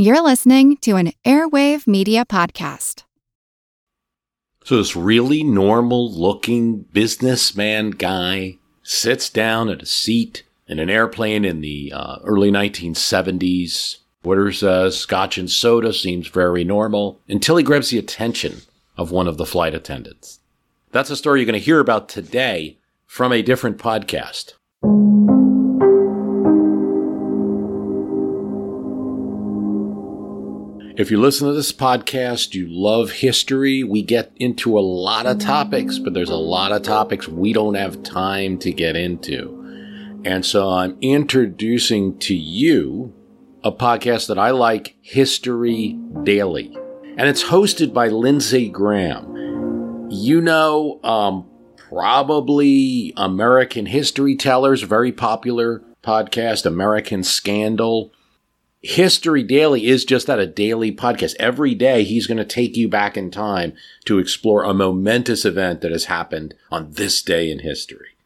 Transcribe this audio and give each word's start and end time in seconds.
You're 0.00 0.22
listening 0.22 0.76
to 0.82 0.94
an 0.94 1.10
Airwave 1.24 1.88
Media 1.88 2.24
Podcast. 2.24 3.02
So, 4.62 4.76
this 4.76 4.94
really 4.94 5.42
normal 5.42 6.08
looking 6.12 6.82
businessman 6.82 7.90
guy 7.90 8.58
sits 8.84 9.28
down 9.28 9.68
at 9.68 9.82
a 9.82 9.86
seat 9.86 10.44
in 10.68 10.78
an 10.78 10.88
airplane 10.88 11.44
in 11.44 11.62
the 11.62 11.92
uh, 11.92 12.18
early 12.22 12.52
1970s, 12.52 13.96
orders 14.22 14.62
a 14.62 14.92
scotch 14.92 15.36
and 15.36 15.50
soda, 15.50 15.92
seems 15.92 16.28
very 16.28 16.62
normal, 16.62 17.20
until 17.28 17.56
he 17.56 17.64
grabs 17.64 17.90
the 17.90 17.98
attention 17.98 18.58
of 18.96 19.10
one 19.10 19.26
of 19.26 19.36
the 19.36 19.44
flight 19.44 19.74
attendants. 19.74 20.38
That's 20.92 21.10
a 21.10 21.16
story 21.16 21.40
you're 21.40 21.46
going 21.46 21.54
to 21.54 21.58
hear 21.58 21.80
about 21.80 22.08
today 22.08 22.78
from 23.04 23.32
a 23.32 23.42
different 23.42 23.78
podcast. 23.78 24.52
If 30.98 31.12
you 31.12 31.20
listen 31.20 31.46
to 31.46 31.54
this 31.54 31.70
podcast, 31.70 32.54
you 32.54 32.66
love 32.68 33.12
history. 33.12 33.84
We 33.84 34.02
get 34.02 34.32
into 34.34 34.76
a 34.76 34.80
lot 34.80 35.26
of 35.26 35.38
topics, 35.38 35.96
but 35.96 36.12
there's 36.12 36.28
a 36.28 36.34
lot 36.34 36.72
of 36.72 36.82
topics 36.82 37.28
we 37.28 37.52
don't 37.52 37.76
have 37.76 38.02
time 38.02 38.58
to 38.58 38.72
get 38.72 38.96
into. 38.96 40.20
And 40.24 40.44
so 40.44 40.68
I'm 40.68 40.98
introducing 41.00 42.18
to 42.18 42.34
you 42.34 43.14
a 43.62 43.70
podcast 43.70 44.26
that 44.26 44.40
I 44.40 44.50
like, 44.50 44.96
History 45.00 45.96
Daily. 46.24 46.76
And 47.16 47.28
it's 47.28 47.44
hosted 47.44 47.94
by 47.94 48.08
Lindsay 48.08 48.68
Graham. 48.68 50.08
You 50.10 50.40
know, 50.40 50.98
um, 51.04 51.48
probably 51.76 53.12
American 53.16 53.86
History 53.86 54.34
Tellers, 54.34 54.82
very 54.82 55.12
popular 55.12 55.80
podcast, 56.02 56.66
American 56.66 57.22
Scandal. 57.22 58.12
History 58.88 59.42
Daily 59.42 59.86
is 59.86 60.06
just 60.06 60.28
that 60.28 60.38
a 60.38 60.46
daily 60.46 60.90
podcast. 60.90 61.34
Every 61.38 61.74
day, 61.74 62.04
he's 62.04 62.26
going 62.26 62.38
to 62.38 62.44
take 62.44 62.74
you 62.74 62.88
back 62.88 63.18
in 63.18 63.30
time 63.30 63.74
to 64.06 64.18
explore 64.18 64.64
a 64.64 64.72
momentous 64.72 65.44
event 65.44 65.82
that 65.82 65.92
has 65.92 66.06
happened 66.06 66.54
on 66.70 66.92
this 66.92 67.20
day 67.20 67.50
in 67.50 67.58
history. 67.58 68.16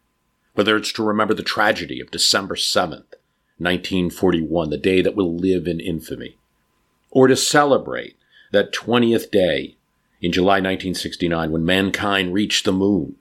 Whether 0.54 0.76
it's 0.76 0.92
to 0.92 1.02
remember 1.02 1.34
the 1.34 1.42
tragedy 1.42 2.00
of 2.00 2.12
December 2.12 2.54
7th, 2.54 3.16
1941, 3.58 4.70
the 4.70 4.76
day 4.76 5.02
that 5.02 5.16
will 5.16 5.34
live 5.34 5.66
in 5.66 5.80
infamy, 5.80 6.38
or 7.10 7.26
to 7.26 7.34
celebrate 7.34 8.16
that 8.52 8.72
20th 8.72 9.32
day 9.32 9.74
in 10.20 10.30
July 10.30 10.60
1969 10.60 11.50
when 11.50 11.64
mankind 11.64 12.32
reached 12.32 12.64
the 12.64 12.72
moon. 12.72 13.16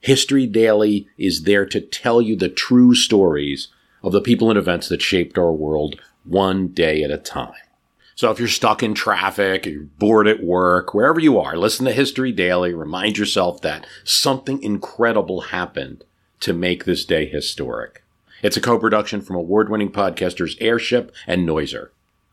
History 0.00 0.48
Daily 0.48 1.06
is 1.16 1.44
there 1.44 1.66
to 1.66 1.80
tell 1.80 2.20
you 2.20 2.34
the 2.34 2.48
true 2.48 2.96
stories 2.96 3.68
of 4.02 4.10
the 4.10 4.20
people 4.20 4.50
and 4.50 4.58
events 4.58 4.88
that 4.88 5.02
shaped 5.02 5.38
our 5.38 5.52
world 5.52 6.00
one 6.24 6.68
day 6.68 7.02
at 7.02 7.10
a 7.10 7.18
time. 7.18 7.52
So 8.14 8.30
if 8.32 8.40
you're 8.40 8.48
stuck 8.48 8.82
in 8.82 8.94
traffic, 8.94 9.66
you're 9.66 9.84
bored 9.84 10.26
at 10.26 10.42
work, 10.42 10.92
wherever 10.92 11.20
you 11.20 11.38
are, 11.38 11.56
listen 11.56 11.86
to 11.86 11.92
History 11.92 12.32
Daily, 12.32 12.74
remind 12.74 13.16
yourself 13.16 13.60
that 13.62 13.86
something 14.02 14.60
incredible 14.60 15.42
happened 15.42 16.02
to 16.40 16.52
make 16.52 16.84
this 16.84 17.04
day 17.04 17.26
historic. 17.26 18.02
It's 18.42 18.56
a 18.56 18.60
co-production 18.60 19.20
from 19.20 19.36
award-winning 19.36 19.92
podcasters 19.92 20.56
Airship 20.60 21.14
and 21.26 21.46
Noiser. 21.46 21.90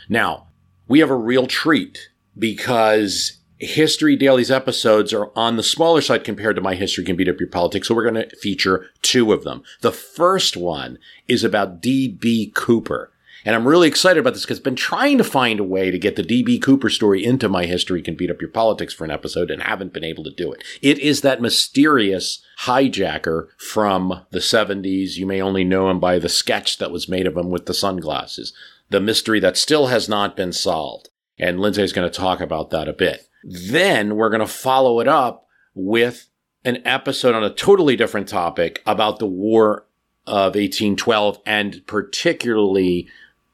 Now, 0.09 0.47
we 0.87 0.99
have 0.99 1.09
a 1.09 1.15
real 1.15 1.47
treat 1.47 2.09
because 2.37 3.37
History 3.57 4.15
Daily's 4.15 4.51
episodes 4.51 5.13
are 5.13 5.31
on 5.35 5.55
the 5.55 5.63
smaller 5.63 6.01
side 6.01 6.23
compared 6.23 6.55
to 6.57 6.61
My 6.61 6.75
History 6.75 7.03
Can 7.03 7.15
Beat 7.15 7.29
Up 7.29 7.39
Your 7.39 7.49
Politics, 7.49 7.87
so 7.87 7.95
we're 7.95 8.09
going 8.09 8.27
to 8.27 8.35
feature 8.37 8.87
two 9.01 9.31
of 9.31 9.43
them. 9.43 9.63
The 9.81 9.91
first 9.91 10.57
one 10.57 10.99
is 11.27 11.43
about 11.43 11.81
D.B. 11.81 12.51
Cooper. 12.53 13.11
And 13.45 13.55
I'm 13.55 13.67
really 13.67 13.87
excited 13.87 14.19
about 14.19 14.33
this 14.33 14.43
because 14.43 14.57
I've 14.57 14.63
been 14.63 14.75
trying 14.75 15.19
to 15.19 15.23
find 15.23 15.59
a 15.59 15.63
way 15.63 15.91
to 15.91 15.99
get 15.99 16.15
the 16.15 16.23
D.B. 16.23 16.59
Cooper 16.59 16.89
story 16.89 17.23
into 17.23 17.47
my 17.47 17.65
history 17.65 18.01
can 18.01 18.15
beat 18.15 18.31
up 18.31 18.41
your 18.41 18.49
politics 18.49 18.93
for 18.93 19.05
an 19.05 19.11
episode 19.11 19.51
and 19.51 19.61
haven't 19.61 19.93
been 19.93 20.03
able 20.03 20.23
to 20.23 20.31
do 20.31 20.51
it. 20.51 20.63
It 20.81 20.97
is 20.97 21.21
that 21.21 21.41
mysterious 21.41 22.43
hijacker 22.61 23.49
from 23.57 24.25
the 24.31 24.39
70s. 24.39 25.15
You 25.15 25.27
may 25.27 25.41
only 25.41 25.63
know 25.63 25.91
him 25.91 25.99
by 25.99 26.17
the 26.17 26.27
sketch 26.27 26.79
that 26.79 26.91
was 26.91 27.07
made 27.07 27.27
of 27.27 27.37
him 27.37 27.51
with 27.51 27.67
the 27.67 27.73
sunglasses. 27.75 28.51
The 28.89 28.99
mystery 28.99 29.39
that 29.41 29.57
still 29.57 29.87
has 29.87 30.09
not 30.09 30.35
been 30.35 30.51
solved. 30.51 31.09
And 31.37 31.59
Lindsay's 31.59 31.93
going 31.93 32.09
to 32.09 32.17
talk 32.17 32.41
about 32.41 32.71
that 32.71 32.87
a 32.87 32.93
bit. 32.93 33.29
Then 33.43 34.15
we're 34.15 34.29
going 34.29 34.39
to 34.39 34.47
follow 34.47 34.99
it 34.99 35.07
up 35.07 35.47
with 35.75 36.29
an 36.63 36.81
episode 36.83 37.35
on 37.35 37.43
a 37.43 37.53
totally 37.53 37.95
different 37.95 38.27
topic 38.27 38.81
about 38.87 39.19
the 39.19 39.27
War 39.27 39.85
of 40.25 40.55
1812 40.55 41.39
and 41.45 41.85
particularly 41.85 43.07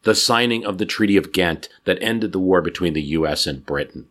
the 0.03 0.15
signing 0.15 0.65
of 0.65 0.77
the 0.77 0.85
Treaty 0.85 1.17
of 1.17 1.31
Ghent 1.31 1.69
that 1.85 2.01
ended 2.01 2.31
the 2.31 2.39
war 2.39 2.61
between 2.61 2.93
the 2.93 3.01
U.S. 3.01 3.45
and 3.45 3.65
Britain. 3.65 4.07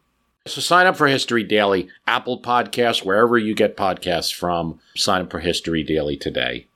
So 0.47 0.61
sign 0.61 0.87
up 0.87 0.97
for 0.97 1.07
History 1.07 1.45
Daily, 1.45 1.89
Apple 2.07 2.41
Podcasts, 2.41 3.05
wherever 3.05 3.37
you 3.37 3.55
get 3.55 3.77
podcasts 3.77 4.33
from. 4.33 4.81
Sign 4.97 5.23
up 5.23 5.31
for 5.31 5.41
History 5.41 5.83
Daily 5.83 6.17
today. 6.17 6.67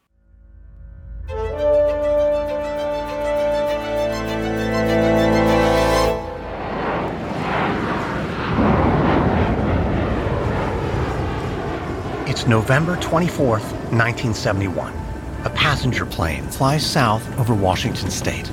It's 12.26 12.46
November 12.46 12.96
24th, 12.96 13.70
1971. 13.92 14.92
A 15.44 15.50
passenger 15.50 16.04
plane 16.04 16.42
flies 16.48 16.84
south 16.84 17.38
over 17.38 17.54
Washington 17.54 18.10
state. 18.10 18.50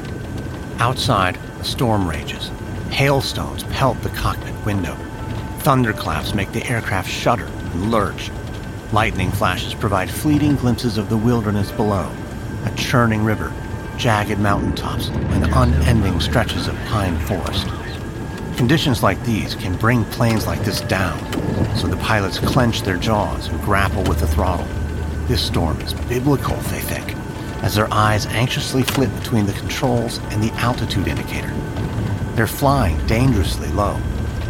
Outside, 0.81 1.37
a 1.59 1.63
storm 1.63 2.09
rages. 2.09 2.49
Hailstones 2.89 3.63
pelt 3.65 4.01
the 4.01 4.09
cockpit 4.09 4.55
window. 4.65 4.95
Thunderclaps 5.59 6.33
make 6.33 6.51
the 6.53 6.67
aircraft 6.67 7.07
shudder 7.07 7.45
and 7.45 7.91
lurch. 7.91 8.31
Lightning 8.91 9.29
flashes 9.29 9.75
provide 9.75 10.09
fleeting 10.09 10.55
glimpses 10.55 10.97
of 10.97 11.07
the 11.07 11.17
wilderness 11.17 11.71
below, 11.71 12.11
a 12.65 12.71
churning 12.71 13.23
river, 13.23 13.53
jagged 13.95 14.39
mountaintops, 14.39 15.09
and 15.09 15.45
unending 15.53 16.19
stretches 16.19 16.67
of 16.67 16.75
pine 16.85 17.15
forest. 17.27 17.67
Conditions 18.57 19.03
like 19.03 19.23
these 19.23 19.53
can 19.53 19.77
bring 19.77 20.03
planes 20.05 20.47
like 20.47 20.63
this 20.63 20.81
down, 20.81 21.19
so 21.75 21.85
the 21.85 21.97
pilots 21.97 22.39
clench 22.39 22.81
their 22.81 22.97
jaws 22.97 23.49
and 23.49 23.61
grapple 23.61 24.01
with 24.05 24.19
the 24.19 24.25
throttle. 24.25 24.65
This 25.27 25.45
storm 25.45 25.79
is 25.81 25.93
biblical, 25.93 26.55
they 26.55 26.81
think 26.81 27.20
as 27.61 27.75
their 27.75 27.91
eyes 27.93 28.25
anxiously 28.27 28.83
flit 28.83 29.13
between 29.15 29.45
the 29.45 29.53
controls 29.53 30.19
and 30.29 30.41
the 30.41 30.51
altitude 30.53 31.07
indicator. 31.07 31.53
They're 32.35 32.47
flying 32.47 33.05
dangerously 33.07 33.69
low, 33.69 33.99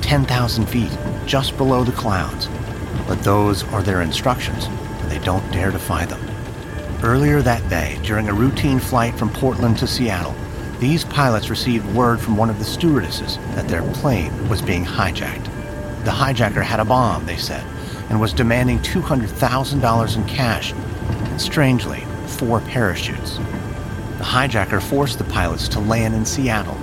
10,000 0.01 0.65
feet, 0.67 0.97
just 1.25 1.57
below 1.57 1.83
the 1.83 1.91
clouds. 1.91 2.47
But 3.07 3.23
those 3.23 3.63
are 3.73 3.83
their 3.83 4.01
instructions, 4.01 4.65
and 4.65 5.11
they 5.11 5.19
don't 5.19 5.51
dare 5.51 5.71
defy 5.71 6.05
them. 6.05 6.21
Earlier 7.03 7.41
that 7.41 7.67
day, 7.69 7.99
during 8.03 8.29
a 8.29 8.33
routine 8.33 8.79
flight 8.79 9.15
from 9.15 9.29
Portland 9.33 9.77
to 9.79 9.87
Seattle, 9.87 10.35
these 10.79 11.03
pilots 11.03 11.49
received 11.49 11.85
word 11.93 12.19
from 12.19 12.37
one 12.37 12.49
of 12.49 12.59
the 12.59 12.65
stewardesses 12.65 13.37
that 13.55 13.67
their 13.67 13.83
plane 13.93 14.49
was 14.49 14.61
being 14.61 14.85
hijacked. 14.85 15.45
The 16.05 16.11
hijacker 16.11 16.63
had 16.63 16.79
a 16.79 16.85
bomb, 16.85 17.25
they 17.25 17.37
said, 17.37 17.63
and 18.09 18.19
was 18.19 18.33
demanding 18.33 18.79
$200,000 18.79 20.15
in 20.15 20.25
cash. 20.25 20.73
And 20.73 21.41
strangely, 21.41 22.03
four 22.31 22.61
parachutes. 22.61 23.37
The 24.17 24.23
hijacker 24.23 24.81
forced 24.81 25.17
the 25.17 25.23
pilots 25.25 25.67
to 25.69 25.79
land 25.79 26.15
in 26.15 26.25
Seattle. 26.25 26.77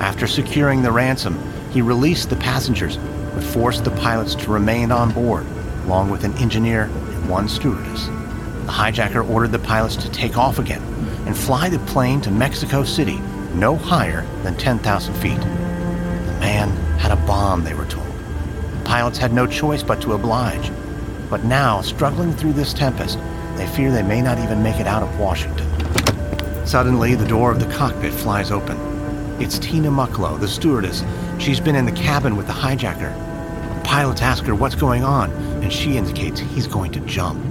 After 0.00 0.26
securing 0.26 0.82
the 0.82 0.92
ransom, 0.92 1.38
he 1.70 1.82
released 1.82 2.30
the 2.30 2.36
passengers, 2.36 2.96
but 3.34 3.42
forced 3.42 3.84
the 3.84 3.90
pilots 3.90 4.34
to 4.36 4.50
remain 4.50 4.90
on 4.90 5.12
board, 5.12 5.46
along 5.84 6.10
with 6.10 6.24
an 6.24 6.36
engineer 6.38 6.84
and 6.84 7.28
one 7.28 7.48
stewardess. 7.48 8.06
The 8.06 8.72
hijacker 8.72 9.28
ordered 9.28 9.52
the 9.52 9.58
pilots 9.58 9.96
to 9.96 10.10
take 10.10 10.36
off 10.36 10.58
again 10.58 10.82
and 11.26 11.36
fly 11.36 11.68
the 11.68 11.78
plane 11.80 12.20
to 12.22 12.30
Mexico 12.30 12.84
City, 12.84 13.18
no 13.54 13.76
higher 13.76 14.26
than 14.42 14.56
10,000 14.56 15.14
feet. 15.14 15.40
The 15.40 16.38
man 16.40 16.70
had 16.98 17.12
a 17.12 17.16
bomb, 17.26 17.64
they 17.64 17.74
were 17.74 17.86
told. 17.86 18.06
The 18.06 18.84
pilots 18.84 19.18
had 19.18 19.32
no 19.32 19.46
choice 19.46 19.82
but 19.82 20.00
to 20.02 20.14
oblige. 20.14 20.70
But 21.28 21.44
now, 21.44 21.82
struggling 21.82 22.32
through 22.32 22.54
this 22.54 22.72
tempest, 22.72 23.18
they 23.58 23.66
fear 23.66 23.90
they 23.90 24.04
may 24.04 24.22
not 24.22 24.38
even 24.38 24.62
make 24.62 24.78
it 24.78 24.86
out 24.86 25.02
of 25.02 25.18
Washington. 25.18 25.66
Suddenly, 26.64 27.16
the 27.16 27.26
door 27.26 27.50
of 27.50 27.58
the 27.58 27.74
cockpit 27.74 28.12
flies 28.12 28.52
open. 28.52 28.78
It's 29.40 29.58
Tina 29.58 29.90
Mucklow, 29.90 30.38
the 30.38 30.46
stewardess. 30.46 31.02
She's 31.38 31.58
been 31.58 31.74
in 31.74 31.84
the 31.84 31.92
cabin 31.92 32.36
with 32.36 32.46
the 32.46 32.52
hijacker. 32.52 33.12
Pilots 33.82 34.22
ask 34.22 34.44
her 34.44 34.54
what's 34.54 34.76
going 34.76 35.02
on, 35.02 35.32
and 35.62 35.72
she 35.72 35.96
indicates 35.96 36.38
he's 36.38 36.68
going 36.68 36.92
to 36.92 37.00
jump. 37.00 37.42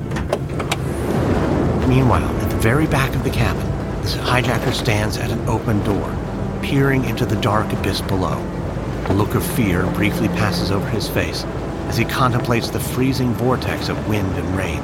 Meanwhile, 1.90 2.24
at 2.24 2.50
the 2.50 2.58
very 2.58 2.88
back 2.88 3.14
of 3.14 3.26
the 3.26 3.30
cabin, 3.30 3.66
the 4.02 4.08
hijacker 4.08 4.74
stands 4.74 5.18
at 5.18 5.32
an 5.32 5.46
open 5.50 5.84
door, 5.84 6.16
peering 6.62 7.04
into 7.04 7.26
the 7.26 7.40
dark 7.42 7.72
abyss 7.74 8.00
below. 8.00 8.38
A 9.10 9.14
look 9.14 9.36
of 9.36 9.46
fear 9.56 9.86
briefly 9.88 10.30
passes 10.30 10.72
over 10.72 10.88
his 10.90 11.10
face 11.10 11.44
as 11.90 11.98
he 11.98 12.06
contemplates 12.06 12.70
the 12.70 12.80
freezing 12.80 13.34
vortex 13.34 13.90
of 13.90 14.08
wind 14.08 14.34
and 14.36 14.58
rain. 14.58 14.82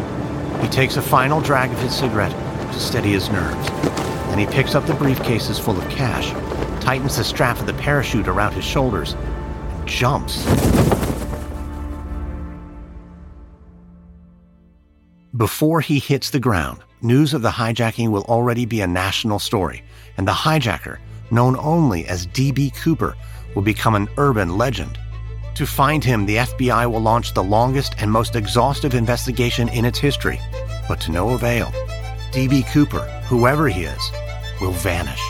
He 0.64 0.70
takes 0.70 0.96
a 0.96 1.02
final 1.02 1.42
drag 1.42 1.72
of 1.72 1.80
his 1.80 1.94
cigarette 1.94 2.32
to 2.72 2.80
steady 2.80 3.12
his 3.12 3.30
nerves. 3.30 3.68
Then 4.30 4.40
he 4.40 4.46
picks 4.46 4.76
up 4.76 4.86
the 4.86 4.94
briefcases 4.94 5.60
full 5.60 5.78
of 5.78 5.88
cash, 5.90 6.32
tightens 6.82 7.18
the 7.18 7.24
strap 7.26 7.60
of 7.60 7.66
the 7.66 7.74
parachute 7.74 8.30
around 8.30 8.54
his 8.54 8.64
shoulders, 8.64 9.14
and 9.14 9.88
jumps. 9.88 10.46
Before 15.36 15.82
he 15.82 16.00
hits 16.00 16.30
the 16.30 16.40
ground, 16.40 16.80
news 17.02 17.34
of 17.34 17.42
the 17.42 17.52
hijacking 17.52 18.10
will 18.10 18.24
already 18.24 18.66
be 18.66 18.80
a 18.80 18.88
national 18.88 19.40
story, 19.40 19.84
and 20.16 20.26
the 20.26 20.32
hijacker, 20.32 20.98
known 21.30 21.58
only 21.58 22.08
as 22.08 22.26
D.B. 22.28 22.72
Cooper, 22.72 23.18
will 23.54 23.64
become 23.64 23.96
an 23.96 24.08
urban 24.18 24.58
legend. 24.58 24.98
To 25.56 25.68
find 25.68 26.04
him, 26.04 26.26
the 26.26 26.38
FBI 26.38 26.92
will 26.92 27.02
launch 27.02 27.34
the 27.34 27.44
longest 27.44 27.94
and 28.00 28.12
most 28.12 28.36
exhaustive 28.36 28.96
investigation 28.96 29.70
in 29.70 29.86
its 29.86 30.00
history, 30.00 30.40
but 30.88 31.00
to 31.02 31.12
no 31.12 31.30
avail. 31.30 31.72
D.B. 32.32 32.64
Cooper, 32.74 33.04
whoever 33.28 33.68
he 33.68 33.84
is, 33.84 34.12
will 34.60 34.72
vanish. 34.72 35.22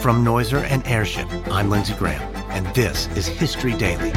From 0.00 0.24
Noiser 0.24 0.64
and 0.70 0.86
Airship, 0.86 1.26
I'm 1.48 1.68
Lindsay 1.68 1.94
Graham, 1.94 2.22
and 2.50 2.66
this 2.74 3.08
is 3.08 3.26
History 3.26 3.74
Daily. 3.74 4.12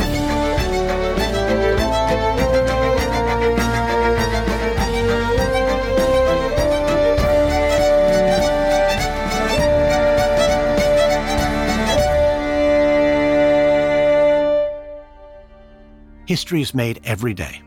History 16.30 16.62
is 16.62 16.76
made 16.76 17.02
every 17.06 17.34
day. 17.34 17.64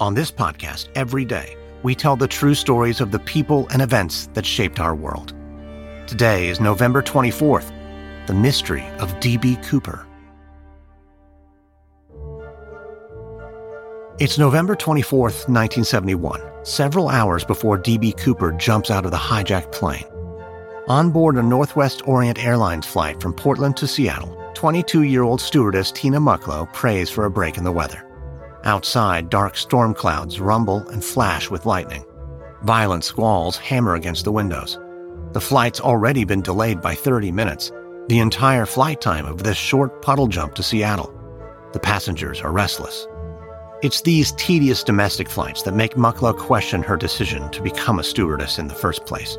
On 0.00 0.14
this 0.14 0.32
podcast, 0.32 0.88
every 0.96 1.24
day, 1.24 1.56
we 1.84 1.94
tell 1.94 2.16
the 2.16 2.26
true 2.26 2.54
stories 2.54 3.00
of 3.00 3.12
the 3.12 3.20
people 3.20 3.68
and 3.68 3.80
events 3.80 4.26
that 4.34 4.44
shaped 4.44 4.80
our 4.80 4.96
world. 4.96 5.32
Today 6.08 6.48
is 6.48 6.58
November 6.58 7.02
24th, 7.02 7.70
the 8.26 8.34
mystery 8.34 8.84
of 8.98 9.20
D.B. 9.20 9.58
Cooper. 9.62 10.04
It's 14.18 14.38
November 14.38 14.74
24th, 14.74 15.46
1971, 15.46 16.42
several 16.64 17.08
hours 17.10 17.44
before 17.44 17.78
D.B. 17.78 18.14
Cooper 18.14 18.50
jumps 18.50 18.90
out 18.90 19.04
of 19.04 19.12
the 19.12 19.16
hijacked 19.16 19.70
plane. 19.70 20.06
On 20.88 21.12
board 21.12 21.36
a 21.36 21.42
Northwest 21.44 22.02
Orient 22.08 22.44
Airlines 22.44 22.86
flight 22.86 23.22
from 23.22 23.32
Portland 23.32 23.76
to 23.76 23.86
Seattle, 23.86 24.36
22 24.54 25.02
year 25.02 25.22
old 25.22 25.40
stewardess 25.40 25.92
Tina 25.92 26.20
Mucklow 26.20 26.72
prays 26.72 27.08
for 27.08 27.24
a 27.24 27.30
break 27.30 27.56
in 27.56 27.64
the 27.64 27.72
weather. 27.72 28.06
Outside, 28.64 29.30
dark 29.30 29.56
storm 29.56 29.94
clouds 29.94 30.40
rumble 30.40 30.86
and 30.88 31.04
flash 31.04 31.50
with 31.50 31.66
lightning. 31.66 32.04
Violent 32.62 33.04
squalls 33.04 33.56
hammer 33.56 33.94
against 33.94 34.24
the 34.24 34.32
windows. 34.32 34.78
The 35.32 35.40
flight's 35.40 35.80
already 35.80 36.24
been 36.24 36.42
delayed 36.42 36.80
by 36.82 36.94
30 36.94 37.32
minutes, 37.32 37.72
the 38.08 38.18
entire 38.18 38.66
flight 38.66 39.00
time 39.00 39.24
of 39.24 39.42
this 39.42 39.56
short 39.56 40.02
puddle 40.02 40.26
jump 40.26 40.54
to 40.54 40.62
Seattle. 40.62 41.14
The 41.72 41.80
passengers 41.80 42.40
are 42.40 42.52
restless. 42.52 43.06
It's 43.82 44.02
these 44.02 44.32
tedious 44.32 44.84
domestic 44.84 45.30
flights 45.30 45.62
that 45.62 45.74
make 45.74 45.94
Mucklow 45.94 46.36
question 46.36 46.82
her 46.82 46.96
decision 46.96 47.50
to 47.52 47.62
become 47.62 47.98
a 47.98 48.04
stewardess 48.04 48.58
in 48.58 48.68
the 48.68 48.74
first 48.74 49.06
place. 49.06 49.38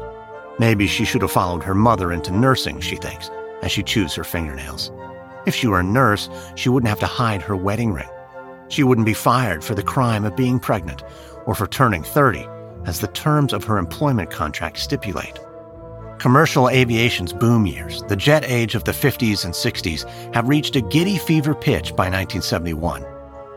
Maybe 0.57 0.87
she 0.87 1.05
should 1.05 1.21
have 1.21 1.31
followed 1.31 1.63
her 1.63 1.75
mother 1.75 2.11
into 2.11 2.31
nursing, 2.31 2.79
she 2.79 2.95
thinks, 2.95 3.29
as 3.61 3.71
she 3.71 3.83
chews 3.83 4.13
her 4.15 4.23
fingernails. 4.23 4.91
If 5.45 5.55
she 5.55 5.67
were 5.67 5.79
a 5.79 5.83
nurse, 5.83 6.29
she 6.55 6.69
wouldn't 6.69 6.89
have 6.89 6.99
to 6.99 7.05
hide 7.05 7.41
her 7.41 7.55
wedding 7.55 7.93
ring. 7.93 8.09
She 8.67 8.83
wouldn't 8.83 9.05
be 9.05 9.13
fired 9.13 9.63
for 9.63 9.75
the 9.75 9.83
crime 9.83 10.23
of 10.23 10.35
being 10.35 10.59
pregnant 10.59 11.03
or 11.45 11.55
for 11.55 11.67
turning 11.67 12.03
30, 12.03 12.47
as 12.85 12.99
the 12.99 13.07
terms 13.07 13.53
of 13.53 13.63
her 13.63 13.77
employment 13.77 14.29
contract 14.29 14.77
stipulate. 14.77 15.39
Commercial 16.19 16.69
aviation's 16.69 17.33
boom 17.33 17.65
years, 17.65 18.03
the 18.03 18.15
jet 18.15 18.43
age 18.45 18.75
of 18.75 18.83
the 18.83 18.91
50s 18.91 19.43
and 19.43 19.53
60s, 19.53 20.33
have 20.35 20.47
reached 20.47 20.75
a 20.75 20.81
giddy 20.81 21.17
fever 21.17 21.55
pitch 21.55 21.95
by 21.95 22.03
1971. 22.03 23.03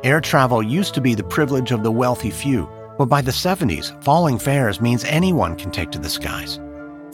Air 0.03 0.21
travel 0.21 0.63
used 0.63 0.95
to 0.95 1.01
be 1.01 1.15
the 1.15 1.23
privilege 1.23 1.73
of 1.73 1.83
the 1.83 1.93
wealthy 1.93 2.31
few, 2.31 2.69
but 2.97 3.07
by 3.07 3.21
the 3.21 3.31
70s, 3.31 4.03
falling 4.03 4.39
fares 4.39 4.81
means 4.81 5.05
anyone 5.05 5.57
can 5.57 5.71
take 5.71 5.91
to 5.91 5.99
the 5.99 6.09
skies. 6.09 6.59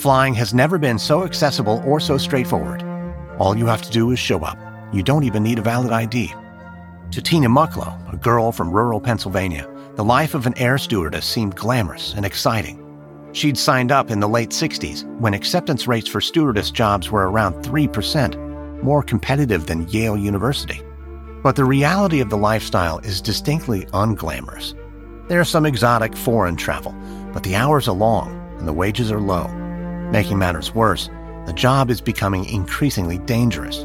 Flying 0.00 0.32
has 0.32 0.55
never 0.55 0.79
been 0.79 0.99
so 0.99 1.25
accessible 1.25 1.82
or 1.85 2.00
so 2.00 2.17
straightforward. 2.17 2.82
All 3.38 3.55
you 3.55 3.67
have 3.67 3.82
to 3.82 3.91
do 3.91 4.12
is 4.12 4.19
show 4.19 4.38
up. 4.38 4.56
You 4.94 5.02
don't 5.02 5.25
even 5.25 5.43
need 5.43 5.58
a 5.58 5.62
valid 5.62 5.93
ID. 5.93 6.32
To 7.11 7.20
Tina 7.20 7.50
Mucklow, 7.50 8.11
a 8.11 8.17
girl 8.17 8.50
from 8.50 8.70
rural 8.70 8.99
Pennsylvania, 8.99 9.69
the 9.97 10.02
life 10.02 10.35
of 10.35 10.47
an 10.47 10.56
air 10.56 10.79
stewardess 10.79 11.26
seemed 11.26 11.55
glamorous 11.55 12.14
and 12.14 12.25
exciting. 12.25 12.82
She'd 13.32 13.58
signed 13.58 13.93
up 13.93 14.11
in 14.11 14.20
the 14.20 14.29
late 14.29 14.52
60s 14.52 15.05
when 15.19 15.35
acceptance 15.35 15.87
rates 15.87 16.08
for 16.08 16.23
stewardess 16.23 16.70
jobs 16.70 17.11
were 17.11 17.31
around 17.31 17.62
3%, 17.62 18.82
more 18.82 19.02
competitive 19.02 19.67
than 19.67 19.87
Yale 19.88 20.17
University. 20.17 20.81
But 21.43 21.56
the 21.56 21.67
reality 21.67 22.20
of 22.20 22.31
the 22.31 22.38
lifestyle 22.38 23.00
is 23.00 23.20
distinctly 23.20 23.85
unglamorous. 23.93 24.73
There's 25.29 25.50
some 25.50 25.67
exotic 25.67 26.17
foreign 26.17 26.56
travel, 26.56 26.94
but 27.35 27.43
the 27.43 27.55
hours 27.55 27.87
are 27.87 27.94
long 27.94 28.31
and 28.58 28.67
the 28.67 28.73
wages 28.73 29.12
are 29.12 29.20
low. 29.20 29.60
Making 30.11 30.39
matters 30.39 30.75
worse, 30.75 31.09
the 31.47 31.53
job 31.53 31.91
is 31.91 32.01
becoming 32.01 32.45
increasingly 32.45 33.19
dangerous. 33.19 33.79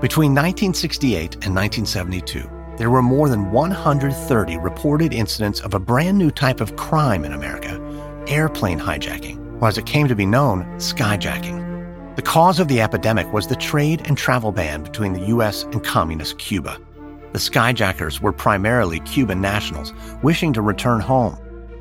Between 0.00 0.34
1968 0.34 1.34
and 1.46 1.54
1972, 1.54 2.50
there 2.76 2.90
were 2.90 3.02
more 3.02 3.28
than 3.28 3.52
130 3.52 4.58
reported 4.58 5.14
incidents 5.14 5.60
of 5.60 5.74
a 5.74 5.78
brand 5.78 6.18
new 6.18 6.32
type 6.32 6.60
of 6.60 6.74
crime 6.76 7.24
in 7.24 7.32
America 7.32 7.80
airplane 8.26 8.80
hijacking, 8.80 9.60
or 9.60 9.68
as 9.68 9.78
it 9.78 9.86
came 9.86 10.08
to 10.08 10.16
be 10.16 10.26
known, 10.26 10.64
skyjacking. 10.78 12.16
The 12.16 12.22
cause 12.22 12.58
of 12.58 12.68
the 12.68 12.80
epidemic 12.80 13.32
was 13.32 13.46
the 13.46 13.56
trade 13.56 14.02
and 14.06 14.16
travel 14.16 14.50
ban 14.50 14.82
between 14.82 15.12
the 15.12 15.26
U.S. 15.26 15.64
and 15.64 15.84
Communist 15.84 16.38
Cuba. 16.38 16.78
The 17.32 17.38
skyjackers 17.38 18.20
were 18.20 18.32
primarily 18.32 19.00
Cuban 19.00 19.40
nationals 19.40 19.92
wishing 20.22 20.52
to 20.54 20.62
return 20.62 21.00
home. 21.00 21.36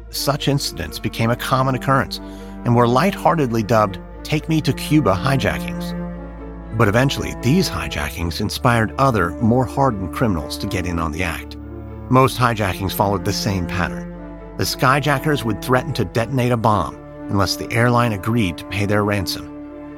Such 0.10 0.48
incidents 0.48 1.00
became 1.00 1.30
a 1.30 1.36
common 1.36 1.76
occurrence 1.76 2.20
and 2.66 2.76
were 2.76 2.88
lightheartedly 2.88 3.64
dubbed 3.64 4.00
Take 4.24 4.50
Me 4.50 4.62
to 4.62 4.74
Cuba 4.74 5.14
hijackings. 5.14 5.98
But 6.78 6.88
eventually, 6.88 7.36
these 7.42 7.70
hijackings 7.70 8.42
inspired 8.42 8.96
other, 8.98 9.32
more 9.42 9.66
hardened 9.66 10.14
criminals 10.14 10.58
to 10.60 10.68
get 10.68 10.86
in 10.86 10.98
on 11.00 11.12
the 11.12 11.24
act. 11.24 11.58
Most 12.10 12.38
hijackings 12.38 12.94
followed 12.94 13.26
the 13.26 13.34
same 13.34 13.68
pattern 13.68 14.14
the 14.58 14.64
skyjackers 14.64 15.44
would 15.44 15.64
threaten 15.64 15.94
to 15.94 16.06
detonate 16.06 16.52
a 16.52 16.58
bomb 16.58 16.96
unless 17.30 17.56
the 17.56 17.72
airline 17.74 18.14
agreed 18.14 18.56
to 18.56 18.66
pay 18.66 18.86
their 18.86 19.04
ransom. 19.04 19.48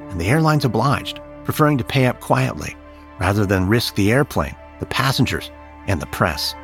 And 0.10 0.22
the 0.22 0.28
airlines 0.28 0.64
obliged, 0.64 1.20
preferring 1.44 1.78
to 1.78 1.84
pay 1.84 2.06
up 2.06 2.22
quietly 2.22 2.76
rather 3.20 3.46
than 3.46 3.68
risk 3.68 3.96
the 3.96 4.14
airplane, 4.14 4.56
the 4.80 4.86
passengers, 4.86 5.52
and 5.88 6.02
the 6.02 6.06
press. 6.08 6.56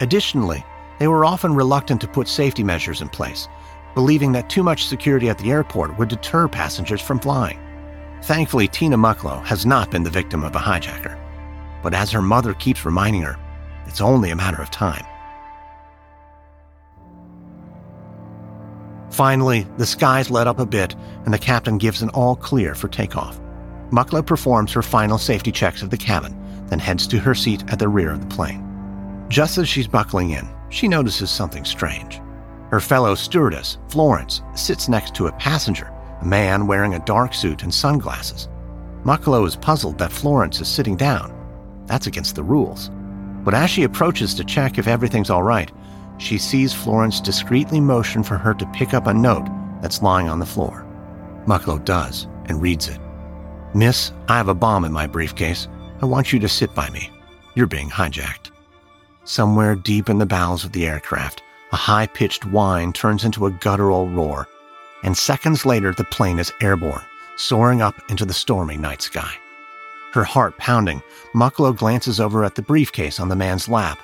Additionally, 0.00 0.64
they 0.98 1.08
were 1.08 1.26
often 1.26 1.54
reluctant 1.54 2.00
to 2.00 2.08
put 2.08 2.26
safety 2.26 2.62
measures 2.62 3.02
in 3.02 3.08
place, 3.10 3.48
believing 3.94 4.32
that 4.32 4.50
too 4.50 4.62
much 4.62 4.86
security 4.86 5.28
at 5.28 5.38
the 5.38 5.50
airport 5.50 5.98
would 5.98 6.08
deter 6.08 6.48
passengers 6.48 7.00
from 7.00 7.18
flying. 7.18 7.58
Thankfully, 8.22 8.68
Tina 8.68 8.96
Mucklow 8.96 9.44
has 9.44 9.64
not 9.64 9.90
been 9.90 10.02
the 10.02 10.10
victim 10.10 10.44
of 10.44 10.54
a 10.54 10.58
hijacker. 10.58 11.18
But 11.82 11.94
as 11.94 12.10
her 12.10 12.22
mother 12.22 12.54
keeps 12.54 12.84
reminding 12.84 13.22
her, 13.22 13.38
it's 13.86 14.00
only 14.00 14.30
a 14.30 14.36
matter 14.36 14.60
of 14.60 14.70
time. 14.70 15.04
Finally, 19.10 19.66
the 19.76 19.86
skies 19.86 20.30
let 20.30 20.46
up 20.46 20.58
a 20.58 20.66
bit, 20.66 20.94
and 21.24 21.34
the 21.34 21.38
captain 21.38 21.78
gives 21.78 22.02
an 22.02 22.10
all 22.10 22.36
clear 22.36 22.74
for 22.74 22.88
takeoff. 22.88 23.40
Mucklow 23.90 24.24
performs 24.24 24.72
her 24.72 24.82
final 24.82 25.18
safety 25.18 25.50
checks 25.50 25.82
of 25.82 25.90
the 25.90 25.96
cabin, 25.96 26.36
then 26.68 26.78
heads 26.78 27.06
to 27.08 27.18
her 27.18 27.34
seat 27.34 27.64
at 27.72 27.78
the 27.78 27.88
rear 27.88 28.12
of 28.12 28.20
the 28.20 28.34
plane. 28.34 28.64
Just 29.28 29.58
as 29.58 29.68
she's 29.68 29.88
buckling 29.88 30.30
in, 30.30 30.48
she 30.68 30.86
notices 30.86 31.30
something 31.30 31.64
strange. 31.64 32.20
Her 32.70 32.80
fellow 32.80 33.14
stewardess, 33.14 33.78
Florence, 33.88 34.42
sits 34.54 34.88
next 34.88 35.14
to 35.16 35.26
a 35.26 35.32
passenger, 35.32 35.92
a 36.20 36.24
man 36.24 36.66
wearing 36.66 36.94
a 36.94 37.04
dark 37.04 37.34
suit 37.34 37.62
and 37.64 37.74
sunglasses. 37.74 38.48
Mucklow 39.04 39.46
is 39.46 39.56
puzzled 39.56 39.98
that 39.98 40.12
Florence 40.12 40.60
is 40.60 40.68
sitting 40.68 40.96
down. 40.96 41.34
That's 41.86 42.06
against 42.06 42.36
the 42.36 42.44
rules. 42.44 42.90
But 43.42 43.54
as 43.54 43.70
she 43.70 43.82
approaches 43.82 44.34
to 44.34 44.44
check 44.44 44.78
if 44.78 44.86
everything's 44.86 45.30
all 45.30 45.42
right, 45.42 45.72
she 46.18 46.38
sees 46.38 46.72
Florence 46.72 47.20
discreetly 47.20 47.80
motion 47.80 48.22
for 48.22 48.36
her 48.36 48.54
to 48.54 48.66
pick 48.66 48.94
up 48.94 49.06
a 49.06 49.14
note 49.14 49.48
that's 49.80 50.02
lying 50.02 50.28
on 50.28 50.38
the 50.38 50.46
floor. 50.46 50.86
Mucklow 51.46 51.84
does 51.84 52.28
and 52.46 52.60
reads 52.60 52.88
it. 52.88 53.00
Miss, 53.74 54.12
I 54.28 54.36
have 54.36 54.48
a 54.48 54.54
bomb 54.54 54.84
in 54.84 54.92
my 54.92 55.06
briefcase. 55.06 55.66
I 56.02 56.06
want 56.06 56.32
you 56.32 56.38
to 56.40 56.48
sit 56.48 56.74
by 56.74 56.90
me. 56.90 57.10
You're 57.54 57.66
being 57.66 57.88
hijacked. 57.88 58.50
Somewhere 59.24 59.74
deep 59.74 60.08
in 60.08 60.18
the 60.18 60.26
bowels 60.26 60.64
of 60.64 60.72
the 60.72 60.86
aircraft, 60.86 61.42
a 61.72 61.76
high 61.76 62.06
pitched 62.06 62.44
whine 62.46 62.92
turns 62.92 63.24
into 63.24 63.46
a 63.46 63.50
guttural 63.50 64.08
roar, 64.08 64.48
and 65.04 65.16
seconds 65.16 65.64
later 65.64 65.92
the 65.92 66.04
plane 66.04 66.38
is 66.38 66.52
airborne, 66.60 67.02
soaring 67.36 67.80
up 67.82 67.94
into 68.10 68.24
the 68.24 68.34
stormy 68.34 68.76
night 68.76 69.02
sky. 69.02 69.32
Her 70.12 70.24
heart 70.24 70.58
pounding, 70.58 71.02
Mucklow 71.34 71.76
glances 71.76 72.20
over 72.20 72.44
at 72.44 72.56
the 72.56 72.62
briefcase 72.62 73.20
on 73.20 73.28
the 73.28 73.36
man's 73.36 73.68
lap 73.68 73.98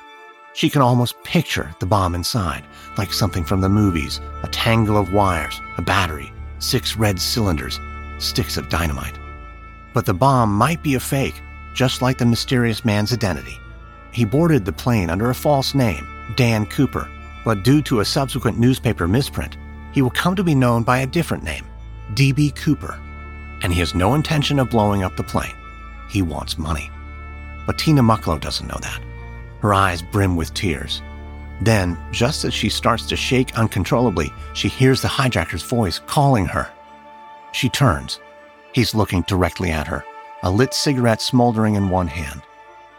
She 0.55 0.71
can 0.71 0.81
almost 0.81 1.23
picture 1.25 1.75
the 1.81 1.87
bomb 1.87 2.15
inside, 2.15 2.65
like 2.97 3.13
something 3.13 3.45
from 3.45 3.61
the 3.61 3.69
movies 3.69 4.21
a 4.43 4.49
tangle 4.49 4.97
of 4.97 5.13
wires, 5.13 5.61
a 5.77 5.83
battery, 5.83 6.33
six 6.61 6.97
red 6.97 7.21
cylinders, 7.21 7.79
sticks 8.19 8.57
of 8.57 8.69
dynamite. 8.71 9.19
But 9.93 10.07
the 10.07 10.15
bomb 10.15 10.53
might 10.55 10.83
be 10.83 10.95
a 10.95 11.01
fake, 11.01 11.43
just 11.75 12.01
like 12.01 12.19
the 12.19 12.25
mysterious 12.27 12.85
man's 12.85 13.13
identity. 13.13 13.59
He 14.13 14.25
boarded 14.25 14.65
the 14.65 14.73
plane 14.73 15.11
under 15.11 15.29
a 15.29 15.35
false 15.35 15.75
name, 15.75 16.07
Dan 16.37 16.65
Cooper, 16.67 17.09
but 17.47 17.63
due 17.63 17.81
to 17.81 18.01
a 18.01 18.05
subsequent 18.05 18.59
newspaper 18.59 19.07
misprint, 19.07 19.57
he 19.93 20.03
will 20.03 20.11
come 20.11 20.35
to 20.35 20.43
be 20.43 20.55
known 20.55 20.83
by 20.83 20.99
a 20.99 21.07
different 21.07 21.45
name, 21.45 21.65
D.B. 22.15 22.51
Cooper. 22.51 23.01
And 23.63 23.73
he 23.73 23.79
has 23.79 23.95
no 23.95 24.15
intention 24.15 24.59
of 24.59 24.69
blowing 24.69 25.05
up 25.05 25.17
the 25.17 25.23
plane. 25.23 25.55
He 26.11 26.23
wants 26.23 26.59
money. 26.59 26.91
But 27.65 27.79
Tina 27.79 28.03
Mucklow 28.03 28.41
doesn't 28.41 28.67
know 28.67 28.79
that. 28.83 29.01
Her 29.61 29.73
eyes 29.73 30.03
brim 30.03 30.35
with 30.35 30.55
tears. 30.55 31.03
Then, 31.63 31.97
just 32.11 32.45
as 32.45 32.53
she 32.53 32.69
starts 32.69 33.07
to 33.07 33.17
shake 33.17 33.57
uncontrollably, 33.57 34.33
she 34.53 34.67
hears 34.67 35.01
the 35.01 35.09
hijacker's 35.09 35.63
voice 35.63 36.01
calling 36.01 36.47
her. 36.47 36.69
She 37.53 37.69
turns. 37.69 38.19
He's 38.73 38.93
looking 38.93 39.23
directly 39.23 39.71
at 39.71 39.87
her, 39.87 40.05
a 40.43 40.51
lit 40.51 40.75
cigarette 40.75 41.23
smoldering 41.23 41.77
in 41.77 41.91
one 41.91 42.09
hand. 42.09 42.43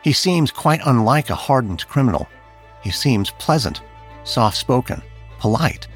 He 0.04 0.14
seems 0.14 0.52
quite 0.52 0.80
unlike 0.86 1.30
a 1.30 1.36
hardened 1.36 1.86
criminal. 1.90 2.30
He 2.82 2.92
seems 2.92 3.32
pleasant, 3.32 3.82
soft 4.28 4.58
spoken, 4.58 5.02
polite. 5.40 5.88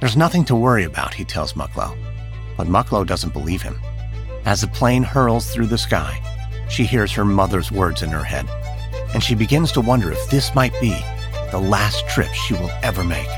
There's 0.00 0.16
nothing 0.16 0.44
to 0.46 0.54
worry 0.54 0.84
about, 0.84 1.14
he 1.14 1.24
tells 1.24 1.54
Mucklow. 1.54 1.96
But 2.56 2.66
Mucklow 2.66 3.06
doesn't 3.06 3.32
believe 3.32 3.62
him. 3.62 3.78
As 4.44 4.60
the 4.60 4.68
plane 4.68 5.02
hurls 5.02 5.50
through 5.50 5.66
the 5.66 5.78
sky, 5.78 6.20
she 6.68 6.84
hears 6.84 7.12
her 7.12 7.24
mother's 7.24 7.72
words 7.72 8.02
in 8.02 8.10
her 8.10 8.24
head 8.24 8.48
and 9.12 9.22
she 9.22 9.34
begins 9.34 9.72
to 9.72 9.80
wonder 9.80 10.12
if 10.12 10.30
this 10.30 10.54
might 10.54 10.78
be 10.80 10.96
the 11.50 11.58
last 11.58 12.08
trip 12.08 12.32
she 12.32 12.54
will 12.54 12.70
ever 12.82 13.02
make. 13.02 13.28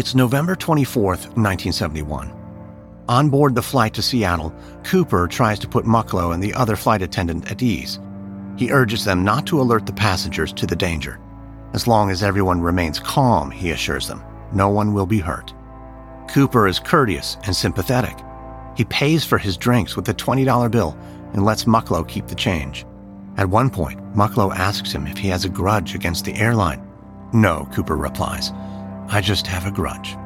It's 0.00 0.14
November 0.14 0.56
24, 0.56 1.04
1971. 1.04 2.32
On 3.10 3.28
board 3.28 3.54
the 3.54 3.60
flight 3.60 3.92
to 3.92 4.00
Seattle, 4.00 4.50
Cooper 4.82 5.28
tries 5.28 5.58
to 5.58 5.68
put 5.68 5.84
Mucklow 5.84 6.32
and 6.32 6.42
the 6.42 6.54
other 6.54 6.74
flight 6.74 7.02
attendant 7.02 7.50
at 7.50 7.60
ease. 7.60 8.00
He 8.56 8.72
urges 8.72 9.04
them 9.04 9.24
not 9.24 9.44
to 9.48 9.60
alert 9.60 9.84
the 9.84 9.92
passengers 9.92 10.54
to 10.54 10.64
the 10.64 10.74
danger. 10.74 11.20
As 11.74 11.86
long 11.86 12.10
as 12.10 12.22
everyone 12.22 12.62
remains 12.62 12.98
calm, 12.98 13.50
he 13.50 13.72
assures 13.72 14.08
them, 14.08 14.22
no 14.54 14.70
one 14.70 14.94
will 14.94 15.04
be 15.04 15.18
hurt. 15.18 15.52
Cooper 16.30 16.66
is 16.66 16.78
courteous 16.80 17.36
and 17.44 17.54
sympathetic. 17.54 18.16
He 18.78 18.86
pays 18.86 19.26
for 19.26 19.36
his 19.36 19.58
drinks 19.58 19.96
with 19.96 20.08
a 20.08 20.14
$20 20.14 20.70
bill 20.70 20.96
and 21.34 21.44
lets 21.44 21.66
Mucklow 21.66 22.08
keep 22.08 22.26
the 22.26 22.34
change. 22.34 22.86
At 23.36 23.50
one 23.50 23.68
point, 23.68 24.00
Mucklow 24.16 24.56
asks 24.56 24.92
him 24.92 25.06
if 25.06 25.18
he 25.18 25.28
has 25.28 25.44
a 25.44 25.50
grudge 25.50 25.94
against 25.94 26.24
the 26.24 26.36
airline. 26.36 26.88
No, 27.34 27.68
Cooper 27.70 27.98
replies. 27.98 28.50
I 29.12 29.20
just 29.20 29.46
have 29.48 29.66
a 29.66 29.72
grudge. 29.72 30.16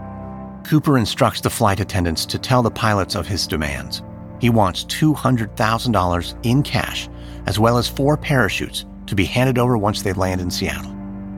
Cooper 0.64 0.98
instructs 0.98 1.40
the 1.40 1.50
flight 1.50 1.80
attendants 1.80 2.26
to 2.26 2.38
tell 2.38 2.62
the 2.62 2.70
pilots 2.70 3.14
of 3.14 3.26
his 3.26 3.46
demands. 3.46 4.02
He 4.40 4.50
wants 4.50 4.84
$200,000 4.84 6.46
in 6.46 6.62
cash, 6.62 7.08
as 7.46 7.58
well 7.58 7.78
as 7.78 7.88
four 7.88 8.18
parachutes 8.18 8.84
to 9.06 9.14
be 9.14 9.24
handed 9.24 9.58
over 9.58 9.78
once 9.78 10.02
they 10.02 10.12
land 10.12 10.42
in 10.42 10.50
Seattle. 10.50 10.94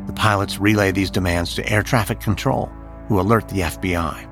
The 0.06 0.12
pilots 0.12 0.58
relay 0.58 0.90
these 0.90 1.10
demands 1.10 1.54
to 1.54 1.68
air 1.68 1.82
traffic 1.82 2.20
control, 2.20 2.70
who 3.08 3.20
alert 3.20 3.48
the 3.48 3.60
FBI. 3.60 4.28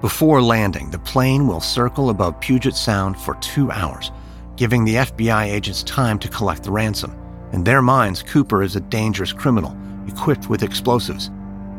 Before 0.00 0.40
landing, 0.40 0.90
the 0.90 1.00
plane 1.00 1.48
will 1.48 1.60
circle 1.60 2.10
above 2.10 2.40
Puget 2.40 2.76
Sound 2.76 3.18
for 3.18 3.34
two 3.36 3.72
hours, 3.72 4.12
giving 4.56 4.84
the 4.84 4.94
FBI 4.94 5.46
agents 5.46 5.82
time 5.82 6.18
to 6.20 6.28
collect 6.28 6.62
the 6.62 6.70
ransom. 6.70 7.16
In 7.52 7.64
their 7.64 7.82
minds, 7.82 8.22
Cooper 8.22 8.62
is 8.62 8.76
a 8.76 8.80
dangerous 8.80 9.32
criminal 9.32 9.76
equipped 10.06 10.48
with 10.48 10.62
explosives. 10.62 11.30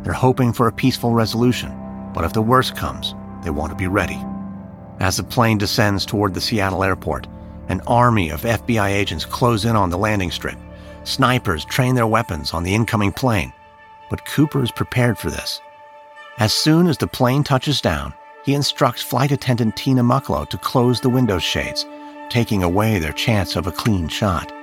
They're 0.07 0.13
hoping 0.13 0.53
for 0.53 0.69
a 0.69 0.71
peaceful 0.71 1.11
resolution, 1.11 1.77
but 2.13 2.23
if 2.23 2.31
the 2.31 2.41
worst 2.41 2.77
comes, 2.77 3.13
they 3.43 3.49
want 3.49 3.73
to 3.73 3.75
be 3.75 3.87
ready. 3.87 4.17
As 5.01 5.17
the 5.17 5.23
plane 5.23 5.57
descends 5.57 6.05
toward 6.05 6.33
the 6.33 6.39
Seattle 6.39 6.81
airport, 6.81 7.27
an 7.67 7.81
army 7.87 8.29
of 8.29 8.43
FBI 8.43 8.87
agents 8.87 9.25
close 9.25 9.65
in 9.65 9.75
on 9.75 9.89
the 9.89 9.97
landing 9.97 10.31
strip. 10.31 10.57
Snipers 11.03 11.65
train 11.65 11.93
their 11.93 12.07
weapons 12.07 12.53
on 12.53 12.63
the 12.63 12.73
incoming 12.73 13.11
plane, 13.11 13.51
but 14.09 14.23
Cooper 14.23 14.63
is 14.63 14.71
prepared 14.71 15.17
for 15.17 15.29
this. 15.29 15.59
As 16.39 16.53
soon 16.53 16.87
as 16.87 16.97
the 16.97 17.07
plane 17.07 17.43
touches 17.43 17.81
down, 17.81 18.13
he 18.45 18.53
instructs 18.53 19.03
flight 19.03 19.33
attendant 19.33 19.75
Tina 19.75 20.03
Mucklow 20.03 20.47
to 20.47 20.57
close 20.57 21.01
the 21.01 21.09
window 21.09 21.37
shades, 21.37 21.85
taking 22.29 22.63
away 22.63 22.97
their 22.97 23.11
chance 23.11 23.57
of 23.57 23.67
a 23.67 23.73
clean 23.73 24.07
shot. 24.07 24.53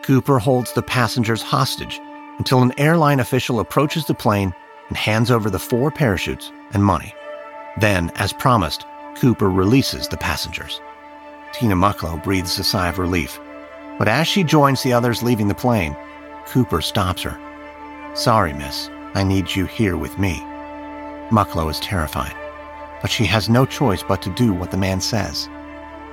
Cooper 0.00 0.38
holds 0.38 0.72
the 0.72 0.80
passengers 0.80 1.42
hostage 1.42 2.00
until 2.38 2.62
an 2.62 2.72
airline 2.78 3.20
official 3.20 3.60
approaches 3.60 4.06
the 4.06 4.14
plane 4.14 4.54
and 4.90 4.96
hands 4.98 5.30
over 5.30 5.48
the 5.48 5.58
four 5.58 5.90
parachutes 5.90 6.52
and 6.74 6.84
money. 6.84 7.14
Then, 7.78 8.12
as 8.16 8.34
promised, 8.34 8.84
Cooper 9.16 9.48
releases 9.48 10.06
the 10.06 10.18
passengers. 10.18 10.82
Tina 11.52 11.74
Mucklow 11.74 12.22
breathes 12.22 12.58
a 12.58 12.64
sigh 12.64 12.88
of 12.90 12.98
relief 12.98 13.40
but 14.00 14.08
as 14.08 14.26
she 14.26 14.42
joins 14.42 14.82
the 14.82 14.94
others 14.94 15.22
leaving 15.22 15.48
the 15.48 15.54
plane, 15.54 15.94
Cooper 16.46 16.80
stops 16.80 17.20
her. 17.20 17.38
Sorry, 18.14 18.54
miss, 18.54 18.88
I 19.12 19.22
need 19.22 19.54
you 19.54 19.66
here 19.66 19.94
with 19.98 20.18
me. 20.18 20.40
Mucklow 21.28 21.68
is 21.68 21.78
terrified, 21.80 22.34
but 23.02 23.10
she 23.10 23.26
has 23.26 23.50
no 23.50 23.66
choice 23.66 24.02
but 24.02 24.22
to 24.22 24.30
do 24.30 24.54
what 24.54 24.70
the 24.70 24.78
man 24.78 25.02
says. 25.02 25.50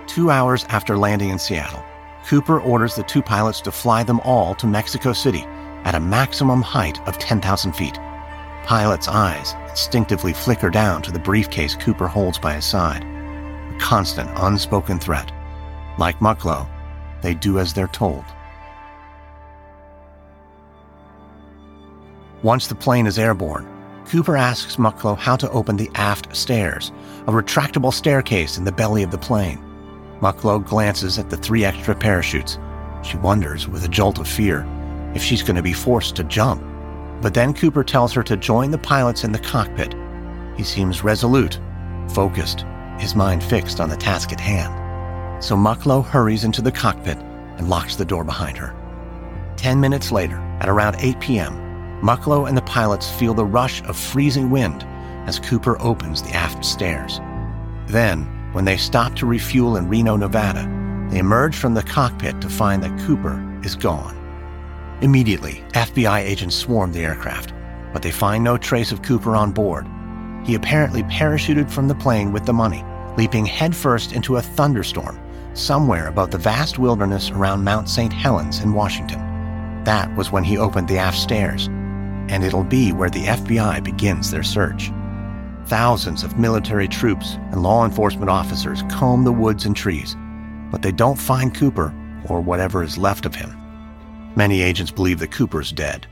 Two 0.06 0.30
hours 0.30 0.66
after 0.66 0.98
landing 0.98 1.30
in 1.30 1.40
Seattle, 1.40 1.82
Cooper 2.26 2.60
orders 2.60 2.96
the 2.96 3.04
two 3.04 3.22
pilots 3.22 3.62
to 3.62 3.72
fly 3.72 4.04
them 4.04 4.20
all 4.26 4.54
to 4.56 4.68
Mexico 4.68 5.14
City 5.14 5.46
at 5.86 5.96
a 5.96 6.00
maximum 6.02 6.62
height 6.62 7.00
of 7.08 7.18
10,000 7.20 7.72
feet. 7.72 7.98
Pilot's 8.68 9.08
eyes 9.08 9.56
instinctively 9.70 10.34
flicker 10.34 10.70
down 10.70 11.02
to 11.04 11.12
the 11.14 11.20
briefcase 11.20 11.74
Cooper 11.74 12.06
holds 12.06 12.38
by 12.38 12.56
his 12.56 12.66
side. 12.66 13.02
A 13.02 13.78
constant, 13.80 14.30
unspoken 14.36 15.00
threat. 15.00 15.32
Like 15.98 16.20
Mucklow, 16.20 16.68
they 17.22 17.34
do 17.34 17.60
as 17.60 17.72
they're 17.72 17.88
told. 17.88 18.26
Once 22.44 22.68
the 22.68 22.76
plane 22.76 23.08
is 23.08 23.18
airborne, 23.18 23.66
Cooper 24.06 24.36
asks 24.36 24.76
Mucklow 24.76 25.18
how 25.18 25.38
to 25.38 25.50
open 25.52 25.78
the 25.78 25.90
aft 25.96 26.36
stairs, 26.36 26.92
a 27.26 27.32
retractable 27.32 27.94
staircase 27.94 28.58
in 28.58 28.66
the 28.66 28.72
belly 28.74 29.02
of 29.02 29.12
the 29.12 29.18
plane. 29.18 29.64
Mucklow 30.20 30.60
glances 30.60 31.18
at 31.18 31.30
the 31.30 31.38
three 31.38 31.64
extra 31.64 31.96
parachutes. 31.96 32.60
She 33.02 33.16
wonders, 33.16 33.70
with 33.70 33.86
a 33.86 33.88
jolt 33.88 34.20
of 34.20 34.28
fear, 34.28 34.68
if 35.16 35.24
she's 35.24 35.42
going 35.42 35.56
to 35.56 35.64
be 35.64 35.72
forced 35.72 36.18
to 36.18 36.26
jump. 36.26 36.62
But 37.22 37.34
then 37.34 37.54
Cooper 37.54 37.84
tells 37.84 38.14
her 38.14 38.24
to 38.24 38.38
join 38.38 38.72
the 38.72 38.78
pilots 38.78 39.24
in 39.24 39.32
the 39.32 39.40
cockpit. 39.40 39.96
He 40.56 40.64
seems 40.64 41.04
resolute, 41.04 41.60
focused, 42.10 42.66
his 43.00 43.16
mind 43.16 43.44
fixed 43.44 43.80
on 43.80 43.90
the 43.90 43.98
task 43.98 44.32
at 44.32 44.40
hand 44.40 44.88
so 45.40 45.56
Mucklow 45.56 46.04
hurries 46.04 46.44
into 46.44 46.62
the 46.62 46.72
cockpit 46.72 47.18
and 47.58 47.70
locks 47.70 47.96
the 47.96 48.06
door 48.06 48.24
behind 48.24 48.58
her. 48.58 48.76
Ten 49.56 49.80
minutes 49.80 50.12
later, 50.12 50.38
at 50.60 50.70
around 50.70 50.96
8 51.00 51.20
p.m., 51.20 51.54
Mucklow 52.02 52.48
and 52.48 52.58
the 52.58 52.62
pilots 52.64 53.10
feel 53.10 53.34
the 53.34 53.46
rush 53.46 53.82
of 53.84 53.98
freezing 53.98 54.50
wind 54.50 54.84
as 55.28 55.40
Cooper 55.40 55.82
opens 55.82 56.22
the 56.22 56.34
aft 56.34 56.64
stairs. 56.64 57.20
Then, 57.88 58.24
when 58.54 58.66
they 58.66 58.78
stop 58.78 59.16
to 59.16 59.26
refuel 59.26 59.78
in 59.78 59.88
Reno, 59.88 60.16
Nevada, 60.16 60.68
they 61.10 61.20
emerge 61.20 61.56
from 61.56 61.74
the 61.74 61.84
cockpit 61.84 62.40
to 62.42 62.50
find 62.50 62.84
that 62.84 63.00
Cooper 63.00 63.44
is 63.64 63.76
gone. 63.76 64.16
Immediately, 65.02 65.64
FBI 65.74 66.20
agents 66.20 66.56
swarm 66.56 66.92
the 66.92 67.06
aircraft, 67.06 67.54
but 67.94 68.02
they 68.02 68.12
find 68.12 68.44
no 68.44 68.58
trace 68.58 68.92
of 68.92 69.04
Cooper 69.04 69.36
on 69.36 69.52
board. 69.52 69.86
He 70.44 70.56
apparently 70.56 71.04
parachuted 71.04 71.70
from 71.70 71.88
the 71.88 71.96
plane 71.96 72.32
with 72.32 72.46
the 72.46 72.54
money, 72.54 72.84
leaping 73.18 73.46
headfirst 73.46 74.14
into 74.14 74.38
a 74.38 74.42
thunderstorm 74.42 75.20
somewhere 75.58 76.08
above 76.08 76.32
the 76.32 76.38
vast 76.38 76.80
wilderness 76.80 77.32
around 77.32 77.64
Mount 77.64 77.90
St. 77.90 78.14
Helens 78.14 78.62
in 78.62 78.74
Washington. 78.74 79.20
That 79.84 80.14
was 80.16 80.32
when 80.32 80.44
he 80.44 80.58
opened 80.58 80.88
the 80.88 80.98
aft 80.98 81.18
stairs, 81.18 81.68
and 81.68 82.44
it'll 82.44 82.64
be 82.64 82.92
where 82.92 83.10
the 83.10 83.26
FBI 83.26 83.84
begins 83.84 84.32
their 84.32 84.44
search. 84.44 84.92
Thousands 85.66 86.24
of 86.24 86.40
military 86.40 86.88
troops 86.88 87.36
and 87.52 87.64
law 87.64 87.86
enforcement 87.86 88.30
officers 88.30 88.84
comb 88.90 89.24
the 89.24 89.32
woods 89.32 89.66
and 89.66 89.76
trees, 89.76 90.16
but 90.72 90.82
they 90.82 90.92
don't 90.92 91.18
find 91.18 91.56
Cooper 91.56 91.94
or 92.30 92.42
whatever 92.42 92.84
is 92.84 92.98
left 92.98 93.26
of 93.26 93.36
him. 93.36 93.56
Many 94.38 94.62
agents 94.62 94.92
believe 94.92 95.18
that 95.18 95.32
Cooper's 95.32 95.72
dead. 95.72 96.06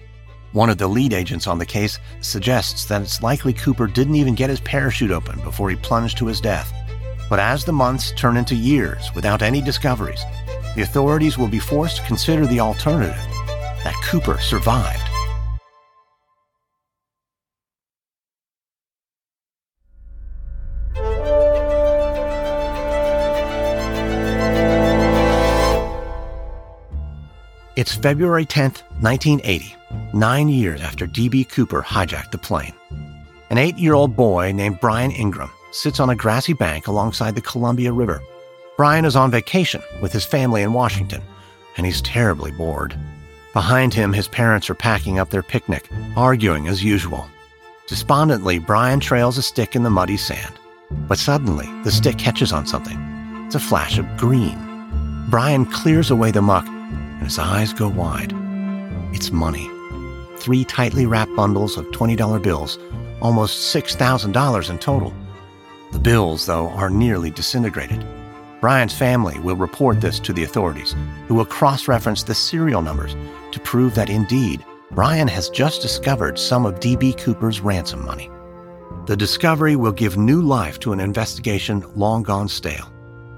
One 0.52 0.72
of 0.72 0.80
the 0.80 0.88
lead 0.88 1.14
agents 1.14 1.46
on 1.46 1.60
the 1.60 1.66
case 1.66 2.00
suggests 2.22 2.86
that 2.86 3.04
it's 3.04 3.22
likely 3.22 3.54
Cooper 3.54 3.86
didn't 3.86 4.16
even 4.16 4.34
get 4.34 4.50
his 4.50 4.60
parachute 4.62 5.12
open 5.12 5.40
before 5.44 5.70
he 5.70 5.76
plunged 5.76 6.18
to 6.18 6.26
his 6.26 6.42
death. 6.42 6.74
But 7.30 7.38
as 7.38 7.64
the 7.64 7.72
months 7.72 8.14
turn 8.14 8.36
into 8.36 8.56
years 8.56 9.12
without 9.14 9.44
any 9.44 9.62
discoveries, 9.62 10.24
the 10.76 10.82
authorities 10.82 11.38
will 11.38 11.48
be 11.48 11.60
forced 11.60 11.98
to 11.98 12.08
consider 12.08 12.48
the 12.48 12.62
alternative 12.62 13.16
that 13.84 13.94
Cooper 14.04 14.40
survived. 14.40 15.04
It's 27.76 27.94
February 27.94 28.46
10th, 28.46 28.84
1980, 29.02 29.76
nine 30.14 30.48
years 30.48 30.80
after 30.80 31.06
D.B. 31.06 31.44
Cooper 31.44 31.82
hijacked 31.82 32.32
the 32.32 32.38
plane. 32.38 32.74
An 33.50 33.58
eight 33.58 33.78
year 33.78 33.94
old 33.94 34.16
boy 34.16 34.54
named 34.54 34.80
Brian 34.80 35.12
Ingram 35.12 35.52
sits 35.74 36.00
on 36.00 36.10
a 36.10 36.16
grassy 36.16 36.54
bank 36.54 36.88
alongside 36.88 37.36
the 37.36 37.42
Columbia 37.42 37.92
River. 37.92 38.22
Brian 38.78 39.04
is 39.04 39.18
on 39.18 39.30
vacation 39.30 39.82
with 40.02 40.14
his 40.14 40.24
family 40.24 40.62
in 40.62 40.72
Washington, 40.72 41.22
and 41.76 41.86
he's 41.86 42.02
terribly 42.02 42.52
bored. 42.52 42.98
Behind 43.52 43.94
him, 43.94 44.14
his 44.14 44.30
parents 44.30 44.70
are 44.70 44.76
packing 44.76 45.20
up 45.20 45.30
their 45.30 45.44
picnic, 45.44 45.90
arguing 46.16 46.70
as 46.70 46.82
usual. 46.82 47.28
Despondently, 47.88 48.58
Brian 48.58 49.02
trails 49.02 49.38
a 49.38 49.42
stick 49.42 49.76
in 49.76 49.84
the 49.84 49.90
muddy 49.90 50.16
sand. 50.16 50.56
But 51.10 51.18
suddenly, 51.18 51.68
the 51.84 51.92
stick 51.92 52.18
catches 52.18 52.54
on 52.54 52.68
something. 52.68 52.98
It's 53.48 53.56
a 53.56 53.60
flash 53.60 53.98
of 53.98 54.16
green. 54.16 54.58
Brian 55.30 55.66
clears 55.66 56.10
away 56.10 56.32
the 56.32 56.42
muck, 56.42 56.66
and 57.16 57.24
his 57.24 57.40
eyes 57.40 57.74
go 57.74 57.88
wide. 57.88 58.34
It's 59.14 59.32
money. 59.32 59.70
Three 60.38 60.64
tightly 60.64 61.06
wrapped 61.06 61.36
bundles 61.36 61.78
of 61.78 61.86
$20 61.88 62.42
bills, 62.42 62.78
almost 63.22 63.76
$6,000 63.76 64.70
in 64.70 64.78
total. 64.78 65.14
The 65.92 66.00
bills, 66.00 66.46
though, 66.46 66.70
are 66.70 66.90
nearly 66.90 67.32
disintegrated. 67.32 68.06
Brian's 68.62 68.98
family 68.98 69.40
will 69.40 69.56
report 69.56 70.02
this 70.02 70.20
to 70.20 70.34
the 70.34 70.44
authorities, 70.44 70.96
who 71.28 71.36
will 71.36 71.46
cross 71.46 71.88
reference 71.88 72.24
the 72.24 72.36
serial 72.36 72.82
numbers 72.82 73.16
to 73.52 73.60
prove 73.60 73.96
that 73.96 74.10
indeed 74.10 74.66
Brian 74.92 75.28
has 75.28 75.50
just 75.50 75.82
discovered 75.82 76.40
some 76.40 76.66
of 76.66 76.80
D.B. 76.80 77.14
Cooper's 77.14 77.62
ransom 77.62 78.06
money. 78.06 78.30
The 79.08 79.18
discovery 79.18 79.76
will 79.76 79.92
give 79.92 80.18
new 80.18 80.42
life 80.42 80.80
to 80.80 80.94
an 80.94 81.00
investigation 81.00 81.84
long 81.96 82.24
gone 82.24 82.48
stale. 82.48 82.92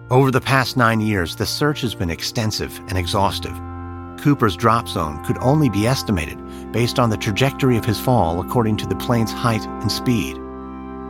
Over 0.09 0.31
the 0.31 0.39
past 0.39 0.77
nine 0.77 1.01
years, 1.01 1.35
the 1.35 1.45
search 1.45 1.81
has 1.81 1.93
been 1.93 2.09
extensive 2.09 2.79
and 2.87 2.97
exhaustive. 2.97 3.59
Cooper's 4.17 4.55
drop 4.55 4.87
zone 4.87 5.23
could 5.23 5.37
only 5.39 5.69
be 5.69 5.87
estimated 5.87 6.37
based 6.71 6.99
on 6.99 7.09
the 7.09 7.17
trajectory 7.17 7.77
of 7.77 7.85
his 7.85 7.99
fall 7.99 8.41
according 8.41 8.77
to 8.77 8.87
the 8.87 8.95
plane's 8.95 9.31
height 9.31 9.65
and 9.65 9.91
speed. 9.91 10.35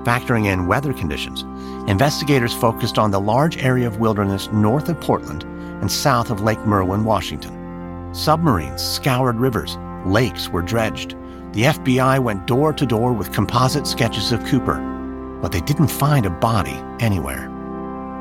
Factoring 0.06 0.46
in 0.46 0.68
weather 0.68 0.94
conditions, 0.94 1.42
investigators 1.90 2.54
focused 2.54 2.98
on 2.98 3.12
the 3.12 3.20
large 3.20 3.58
area 3.58 3.88
of 3.88 4.00
wilderness 4.00 4.50
north 4.52 4.90
of 4.90 5.00
Portland 5.02 5.44
and 5.44 5.92
south 5.92 6.30
of 6.30 6.42
Lake 6.42 6.66
Merwin, 6.66 7.04
Washington. 7.04 8.14
Submarines 8.14 8.82
scoured 8.82 9.38
rivers, 9.38 9.78
lakes 10.06 10.50
were 10.50 10.62
dredged. 10.62 11.12
The 11.54 11.64
FBI 11.64 12.20
went 12.20 12.48
door 12.48 12.72
to 12.74 12.86
door 12.86 13.14
with 13.14 13.34
composite 13.34 13.88
sketches 13.88 14.32
of 14.32 14.46
Cooper, 14.46 14.80
but 15.42 15.52
they 15.52 15.62
didn't 15.62 15.88
find 15.88 16.26
a 16.26 16.30
body 16.30 16.82
anywhere. 17.00 17.50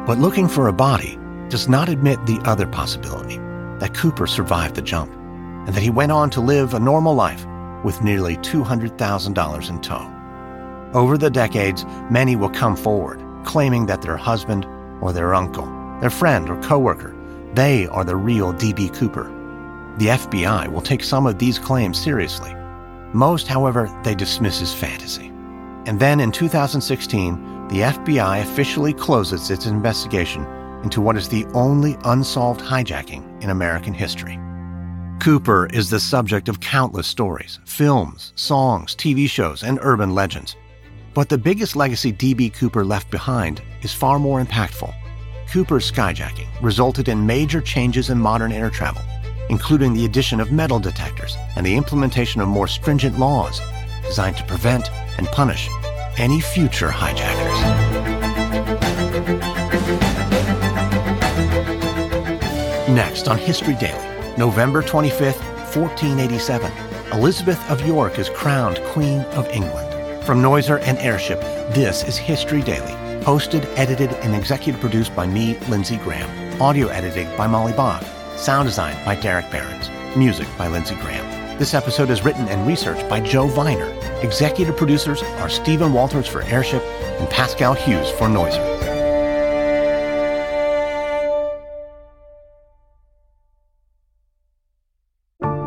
But 0.07 0.19
looking 0.19 0.49
for 0.49 0.69
a 0.69 0.73
body 0.73 1.19
does 1.49 1.69
not 1.69 1.89
admit 1.89 2.25
the 2.27 2.41
other 2.45 2.67
possibility 2.67 3.39
that 3.81 3.95
Cooper 3.95 4.27
survived 4.27 4.75
the 4.75 4.83
jump 4.83 5.13
and 5.13 5.75
that 5.75 5.83
he 5.83 5.91
went 5.91 6.13
on 6.13 6.31
to 6.31 6.41
live 6.41 6.75
a 6.75 6.81
normal 6.81 7.15
life 7.15 7.47
with 7.85 8.03
nearly 8.03 8.37
$200,000 8.39 9.71
in 9.71 9.81
tow. 9.81 10.13
Over 10.99 11.19
the 11.19 11.31
decades, 11.31 11.85
many 12.11 12.37
will 12.37 12.51
come 12.51 12.77
forward 12.77 13.23
claiming 13.47 13.87
that 13.87 14.03
their 14.03 14.17
husband 14.17 14.67
or 15.01 15.13
their 15.13 15.35
uncle, 15.35 15.67
their 16.01 16.11
friend 16.11 16.51
or 16.51 16.61
coworker, 16.63 17.15
they 17.55 17.87
are 17.87 18.05
the 18.05 18.17
real 18.17 18.53
D.B. 18.53 18.91
Cooper. 18.91 19.25
The 19.99 20.09
FBI 20.09 20.71
will 20.71 20.83
take 20.83 21.03
some 21.03 21.27
of 21.27 21.39
these 21.39 21.59
claims 21.59 21.99
seriously. 21.99 22.55
Most, 23.15 23.47
however, 23.47 23.89
they 24.05 24.15
dismiss 24.15 24.61
as 24.61 24.75
fantasy. 24.75 25.29
And 25.87 25.99
then 25.99 26.21
in 26.21 26.33
2016, 26.33 27.69
the 27.69 27.81
FBI 27.81 28.43
officially 28.43 28.93
closes 28.93 29.51
its 29.51 29.67
investigation 29.67 30.45
into 30.83 31.01
what 31.01 31.17
is 31.17 31.29
the 31.29 31.45
only 31.55 31.97
unsolved 32.05 32.61
hijacking 32.61 33.43
in 33.43 33.51
American 33.51 33.95
history. 33.95 34.39
Cooper 35.21 35.67
is 35.73 35.91
the 35.91 35.99
subject 35.99 36.49
of 36.49 36.61
countless 36.61 37.07
stories, 37.07 37.59
films, 37.65 38.33
songs, 38.37 38.95
TV 38.95 39.29
shows, 39.29 39.63
and 39.63 39.79
urban 39.83 40.15
legends. 40.15 40.57
But 41.15 41.29
the 41.29 41.39
biggest 41.39 41.75
legacy 41.75 42.13
D.B. 42.13 42.51
Cooper 42.51 42.85
left 42.85 43.11
behind 43.11 43.63
is 43.83 43.93
far 43.93 44.19
more 44.19 44.45
impactful. 44.45 44.95
Cooper's 45.51 45.91
skyjacking 45.91 46.49
resulted 46.61 47.09
in 47.09 47.25
major 47.25 47.61
changes 47.61 48.11
in 48.11 48.19
modern 48.19 48.53
air 48.53 48.69
travel, 48.69 49.03
including 49.49 49.95
the 49.95 50.05
addition 50.05 50.41
of 50.41 50.53
metal 50.53 50.79
detectors 50.79 51.37
and 51.57 51.65
the 51.65 51.77
implementation 51.77 52.41
of 52.41 52.49
more 52.49 52.69
stringent 52.69 53.19
laws 53.19 53.61
designed 54.03 54.37
to 54.37 54.45
prevent 54.45 54.91
and 55.19 55.27
punish 55.29 55.69
any 56.19 56.41
future 56.41 56.91
hijackers. 56.91 57.57
Next 62.89 63.27
on 63.27 63.37
History 63.37 63.75
Daily, 63.75 64.37
November 64.39 64.81
25th, 64.81 65.43
1487, 65.75 66.71
Elizabeth 67.13 67.69
of 67.69 67.85
York 67.85 68.17
is 68.17 68.29
crowned 68.29 68.79
Queen 68.93 69.23
of 69.35 69.49
England. 69.49 70.25
From 70.25 70.41
Noiser 70.41 70.79
and 70.83 70.97
Airship, 70.99 71.41
this 71.75 72.05
is 72.05 72.17
History 72.17 72.63
Daily, 72.63 72.93
hosted, 73.25 73.65
edited, 73.77 74.13
and 74.23 74.37
executive 74.37 74.81
produced 74.81 75.17
by 75.17 75.27
me, 75.27 75.59
Lindsay 75.69 75.97
Graham. 75.97 76.63
Audio 76.63 76.87
editing 76.87 77.27
by 77.37 77.49
Molly 77.49 77.73
Bach. 77.73 78.05
Sound 78.37 78.69
design 78.69 78.97
by 79.05 79.17
Derek 79.17 79.51
Behrens. 79.51 79.91
Music 80.17 80.47
by 80.57 80.69
Lindsay 80.69 80.95
Graham. 80.95 81.59
This 81.59 81.75
episode 81.75 82.11
is 82.11 82.25
written 82.25 82.47
and 82.47 82.69
researched 82.69 83.09
by 83.09 83.19
Joe 83.19 83.49
Viner. 83.49 83.91
Executive 84.23 84.77
producers 84.77 85.25
are 85.41 85.49
Stephen 85.49 85.93
Walters 85.93 86.29
for 86.29 86.43
Airship 86.43 86.85
and 87.19 87.29
Pascal 87.31 87.75
Hughes 87.75 88.11
for 88.13 88.29
Noiser. 88.29 88.96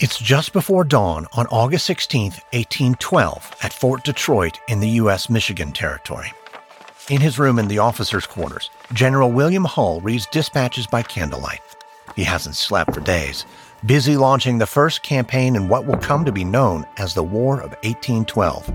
It's 0.00 0.16
just 0.16 0.52
before 0.52 0.84
dawn 0.84 1.26
on 1.32 1.48
August 1.48 1.84
16, 1.86 2.30
1812, 2.52 3.56
at 3.62 3.72
Fort 3.72 4.04
Detroit 4.04 4.60
in 4.68 4.78
the 4.78 4.90
U.S. 4.90 5.28
Michigan 5.28 5.72
Territory. 5.72 6.32
In 7.10 7.20
his 7.20 7.36
room 7.36 7.58
in 7.58 7.66
the 7.66 7.80
officers' 7.80 8.24
quarters, 8.24 8.70
General 8.92 9.32
William 9.32 9.64
Hull 9.64 10.00
reads 10.00 10.26
dispatches 10.26 10.86
by 10.86 11.02
candlelight. 11.02 11.62
He 12.14 12.22
hasn't 12.22 12.54
slept 12.54 12.94
for 12.94 13.00
days, 13.00 13.44
busy 13.86 14.16
launching 14.16 14.58
the 14.58 14.66
first 14.66 15.02
campaign 15.02 15.56
in 15.56 15.68
what 15.68 15.84
will 15.84 15.98
come 15.98 16.24
to 16.26 16.30
be 16.30 16.44
known 16.44 16.86
as 16.96 17.12
the 17.12 17.24
War 17.24 17.54
of 17.54 17.72
1812. 17.82 18.72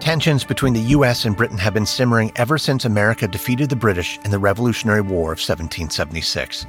Tensions 0.00 0.44
between 0.44 0.74
the 0.74 0.90
U.S. 0.96 1.24
and 1.24 1.34
Britain 1.34 1.56
have 1.56 1.72
been 1.72 1.86
simmering 1.86 2.30
ever 2.36 2.58
since 2.58 2.84
America 2.84 3.26
defeated 3.26 3.70
the 3.70 3.76
British 3.76 4.18
in 4.22 4.30
the 4.30 4.38
Revolutionary 4.38 5.00
War 5.00 5.32
of 5.32 5.38
1776. 5.38 6.66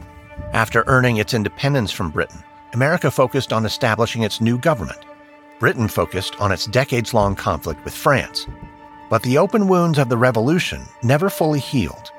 After 0.53 0.85
earning 0.87 1.17
its 1.17 1.33
independence 1.33 1.91
from 1.91 2.11
Britain, 2.11 2.41
America 2.73 3.11
focused 3.11 3.53
on 3.53 3.65
establishing 3.65 4.23
its 4.23 4.41
new 4.41 4.57
government. 4.57 4.99
Britain 5.59 5.87
focused 5.87 6.35
on 6.41 6.51
its 6.51 6.65
decades 6.65 7.13
long 7.13 7.35
conflict 7.35 7.83
with 7.85 7.93
France, 7.93 8.47
but 9.09 9.21
the 9.23 9.37
open 9.37 9.67
wounds 9.67 9.99
of 9.99 10.09
the 10.09 10.17
Revolution 10.17 10.81
never 11.03 11.29
fully 11.29 11.59
healed. 11.59 12.11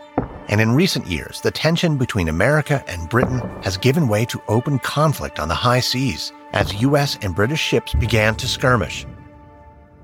And 0.48 0.60
in 0.60 0.72
recent 0.72 1.06
years, 1.06 1.40
the 1.40 1.50
tension 1.50 1.96
between 1.96 2.28
America 2.28 2.84
and 2.86 3.08
Britain 3.08 3.40
has 3.62 3.76
given 3.76 4.08
way 4.08 4.24
to 4.26 4.40
open 4.46 4.78
conflict 4.78 5.40
on 5.40 5.48
the 5.48 5.54
high 5.54 5.80
seas 5.80 6.32
as 6.52 6.80
U.S. 6.82 7.18
and 7.20 7.34
British 7.34 7.60
ships 7.60 7.94
began 7.94 8.36
to 8.36 8.46
skirmish. 8.46 9.06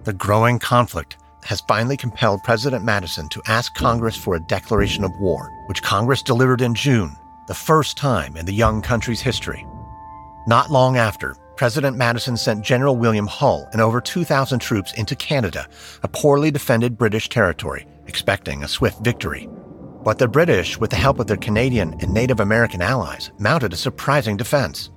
The 0.05 0.13
growing 0.13 0.59
conflict 0.59 1.19
has 1.45 1.61
finally 1.61 1.97
compelled 1.97 2.43
President 2.43 2.85
Madison 2.85 3.29
to 3.29 3.43
ask 3.47 3.75
Congress 3.75 4.17
for 4.17 4.35
a 4.35 4.41
declaration 4.41 5.05
of 5.05 5.19
war, 5.21 5.51
which 5.67 5.83
Congress 5.83 6.23
delivered 6.23 6.61
in 6.61 6.75
June, 6.75 7.17
the 7.47 7.55
first 7.55 7.97
time 7.97 8.37
in 8.37 8.47
the 8.47 8.53
young 8.53 8.83
country's 8.83 9.21
history. 9.21 9.67
Not 10.47 10.71
long 10.71 10.97
after, 10.97 11.37
President 11.57 11.99
Madison 11.99 12.37
sent 12.37 12.65
General 12.65 12.97
William 12.97 13.27
Hull 13.27 13.69
and 13.73 13.83
over 13.83 14.01
2,000 14.01 14.59
troops 14.59 14.95
into 14.95 15.15
Canada, 15.15 15.69
a 16.03 16.09
poorly 16.09 16.51
defended 16.51 16.97
British 16.97 17.29
territory, 17.29 17.87
expecting 18.07 18.63
a 18.63 18.69
swift 18.69 19.05
victory. 19.05 19.49
But 20.03 20.17
the 20.19 20.29
British, 20.29 20.79
with 20.79 20.89
the 20.89 20.97
help 20.97 21.19
of 21.19 21.27
their 21.27 21.37
Canadian 21.37 21.95
and 22.01 22.15
Native 22.15 22.41
American 22.41 22.81
allies, 22.81 23.31
mounted 23.39 23.75
a 23.75 23.77
surprising 23.77 24.39
defense. 24.39 24.91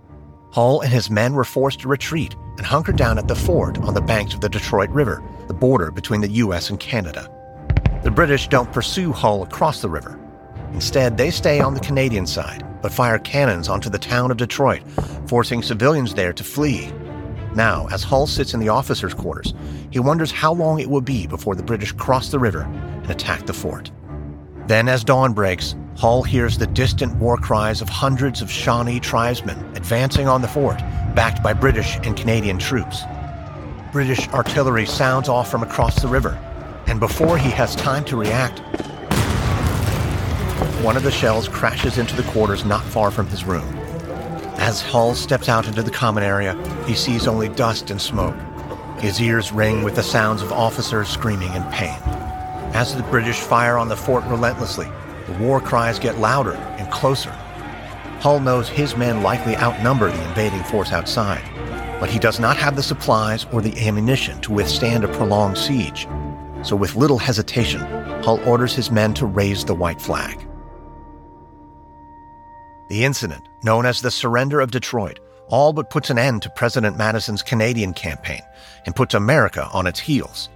Hull 0.54 0.80
and 0.80 0.94
his 0.94 1.10
men 1.10 1.34
were 1.34 1.44
forced 1.44 1.82
to 1.82 1.90
retreat 1.90 2.34
and 2.58 2.66
hunker 2.66 2.94
down 2.94 3.18
at 3.18 3.28
the 3.28 3.36
fort 3.36 3.78
on 3.80 3.94
the 3.94 4.02
banks 4.02 4.34
of 4.34 4.40
the 4.40 4.48
Detroit 4.48 4.90
River, 4.92 5.22
the 5.48 5.54
border 5.54 5.92
between 5.92 6.22
the 6.22 6.32
U.S. 6.32 6.70
and 6.70 6.80
Canada. 6.80 7.30
The 8.04 8.12
British 8.12 8.48
don't 8.48 8.72
pursue 8.72 9.12
Hull 9.12 9.44
across 9.44 9.82
the 9.82 9.90
river. 9.90 10.23
Instead, 10.74 11.18
they 11.18 11.32
stay 11.32 11.60
on 11.60 11.74
the 11.74 11.80
Canadian 11.80 12.26
side, 12.26 12.66
but 12.82 12.92
fire 12.92 13.20
cannons 13.20 13.70
onto 13.70 13.90
the 13.90 13.98
town 13.98 14.32
of 14.32 14.38
Detroit, 14.38 14.82
forcing 15.28 15.62
civilians 15.62 16.14
there 16.14 16.34
to 16.34 16.44
flee. 16.44 16.92
Now, 17.56 17.88
as 17.92 18.04
Hull 18.04 18.26
sits 18.26 18.54
in 18.54 18.60
the 18.60 18.70
officers' 18.70 19.14
quarters, 19.14 19.54
he 19.92 20.00
wonders 20.00 20.32
how 20.32 20.54
long 20.54 20.80
it 20.80 20.90
will 20.90 21.02
be 21.02 21.28
before 21.28 21.56
the 21.56 21.64
British 21.64 21.92
cross 21.92 22.30
the 22.30 22.40
river 22.40 22.62
and 22.64 23.10
attack 23.12 23.46
the 23.46 23.54
fort. 23.54 23.92
Then, 24.68 24.90
as 24.90 25.04
dawn 25.04 25.34
breaks, 25.34 25.76
Hull 25.98 26.24
hears 26.24 26.58
the 26.58 26.66
distant 26.66 27.16
war 27.18 27.38
cries 27.38 27.82
of 27.82 27.90
hundreds 27.90 28.42
of 28.42 28.50
Shawnee 28.50 29.00
tribesmen 29.00 29.60
advancing 29.76 30.28
on 30.28 30.42
the 30.42 30.48
fort, 30.48 30.80
backed 31.14 31.44
by 31.44 31.54
British 31.54 31.98
and 32.04 32.18
Canadian 32.18 32.58
troops. 32.58 33.04
British 33.92 34.28
artillery 34.30 34.88
sounds 34.88 35.30
off 35.30 35.52
from 35.52 35.62
across 35.62 36.02
the 36.02 36.08
river, 36.08 36.40
and 36.88 37.00
before 37.00 37.38
he 37.38 37.52
has 37.52 37.76
time 37.76 38.04
to 38.06 38.18
react, 38.18 38.64
one 40.84 40.98
of 40.98 41.04
the 41.04 41.12
shells 41.12 41.48
crashes 41.48 41.98
into 41.98 42.14
the 42.14 42.30
quarters 42.32 42.66
not 42.66 42.84
far 42.84 43.10
from 43.10 43.26
his 43.28 43.46
room. 43.46 43.64
As 44.58 44.82
Hull 44.82 45.16
steps 45.16 45.48
out 45.48 45.66
into 45.66 45.82
the 45.82 45.90
common 45.90 46.24
area, 46.24 46.56
he 46.86 46.94
sees 46.94 47.26
only 47.26 47.48
dust 47.48 47.90
and 47.90 48.02
smoke. 48.02 48.36
His 49.00 49.22
ears 49.22 49.54
ring 49.54 49.84
with 49.84 49.96
the 49.96 50.04
sounds 50.04 50.42
of 50.42 50.52
officers 50.52 51.08
screaming 51.08 51.54
in 51.54 51.64
pain. 51.72 51.98
As 52.74 52.94
the 52.94 53.04
British 53.04 53.40
fire 53.40 53.78
on 53.78 53.88
the 53.88 53.96
fort 53.96 54.26
relentlessly, 54.26 54.90
the 55.28 55.34
war 55.40 55.62
cries 55.62 56.00
get 56.00 56.20
louder 56.20 56.56
and 56.78 56.92
closer. 56.92 57.32
Hull 58.20 58.42
knows 58.42 58.68
his 58.68 58.98
men 58.98 59.24
likely 59.24 59.56
outnumber 59.56 60.12
the 60.12 60.28
invading 60.28 60.64
force 60.64 60.92
outside, 60.92 61.44
but 62.02 62.10
he 62.10 62.20
does 62.20 62.42
not 62.42 62.58
have 62.58 62.76
the 62.76 62.84
supplies 62.84 63.46
or 63.54 63.62
the 63.62 63.88
ammunition 63.88 64.42
to 64.42 64.52
withstand 64.52 65.06
a 65.06 65.08
prolonged 65.08 65.58
siege. 65.58 66.10
So, 66.62 66.76
with 66.76 66.98
little 66.98 67.20
hesitation, 67.20 67.82
Hull 68.22 68.42
orders 68.46 68.74
his 68.74 68.92
men 68.92 69.14
to 69.14 69.26
raise 69.26 69.64
the 69.64 69.76
white 69.76 70.02
flag. 70.02 70.46
The 72.94 73.06
incident, 73.06 73.50
known 73.64 73.88
as 73.88 74.02
the 74.02 74.12
Surrender 74.12 74.62
of 74.62 74.70
Detroit, 74.70 75.20
all 75.48 75.74
but 75.74 75.90
puts 75.90 76.12
an 76.12 76.20
end 76.20 76.44
to 76.44 76.50
President 76.52 76.96
Madison's 76.96 77.42
Canadian 77.42 77.92
campaign 77.92 78.44
and 78.86 78.96
puts 78.96 79.16
America 79.16 79.68
on 79.74 79.88
its 79.88 80.00
heels. 80.00 80.50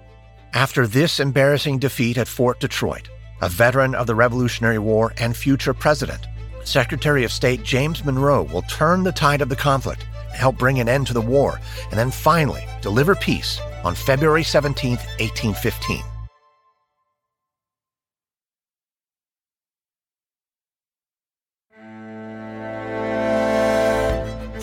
After 0.54 0.86
this 0.86 1.20
embarrassing 1.20 1.80
defeat 1.80 2.16
at 2.16 2.28
Fort 2.28 2.60
Detroit, 2.60 3.10
a 3.42 3.50
veteran 3.50 3.96
of 3.96 4.06
the 4.06 4.14
Revolutionary 4.14 4.78
War 4.78 5.14
and 5.18 5.36
future 5.36 5.74
president, 5.74 6.28
Secretary 6.64 7.24
of 7.24 7.32
State 7.32 7.64
James 7.64 8.06
Monroe 8.06 8.44
will 8.44 8.62
turn 8.62 9.02
the 9.02 9.12
tide 9.12 9.42
of 9.42 9.50
the 9.50 9.56
conflict 9.56 10.06
help 10.30 10.60
bring 10.60 10.80
an 10.80 10.88
end 10.88 11.08
to 11.08 11.14
the 11.14 11.20
war, 11.20 11.60
and 11.90 11.98
then 11.98 12.12
finally 12.12 12.64
deliver 12.82 13.16
peace 13.16 13.60
on 13.84 13.96
February 13.96 14.44
17, 14.44 14.92
1815. 14.92 16.04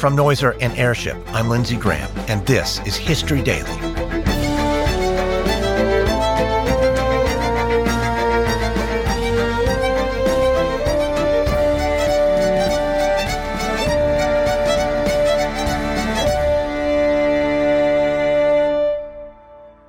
From 0.05 0.19
Noiser 0.19 0.55
and 0.61 0.77
Airship, 0.77 1.17
I'm 1.29 1.49
Lindsay 1.49 1.79
Graham, 1.79 2.11
and 2.29 2.47
this 2.47 2.79
is 2.81 2.95
History 2.95 3.41
Daily. 3.41 3.73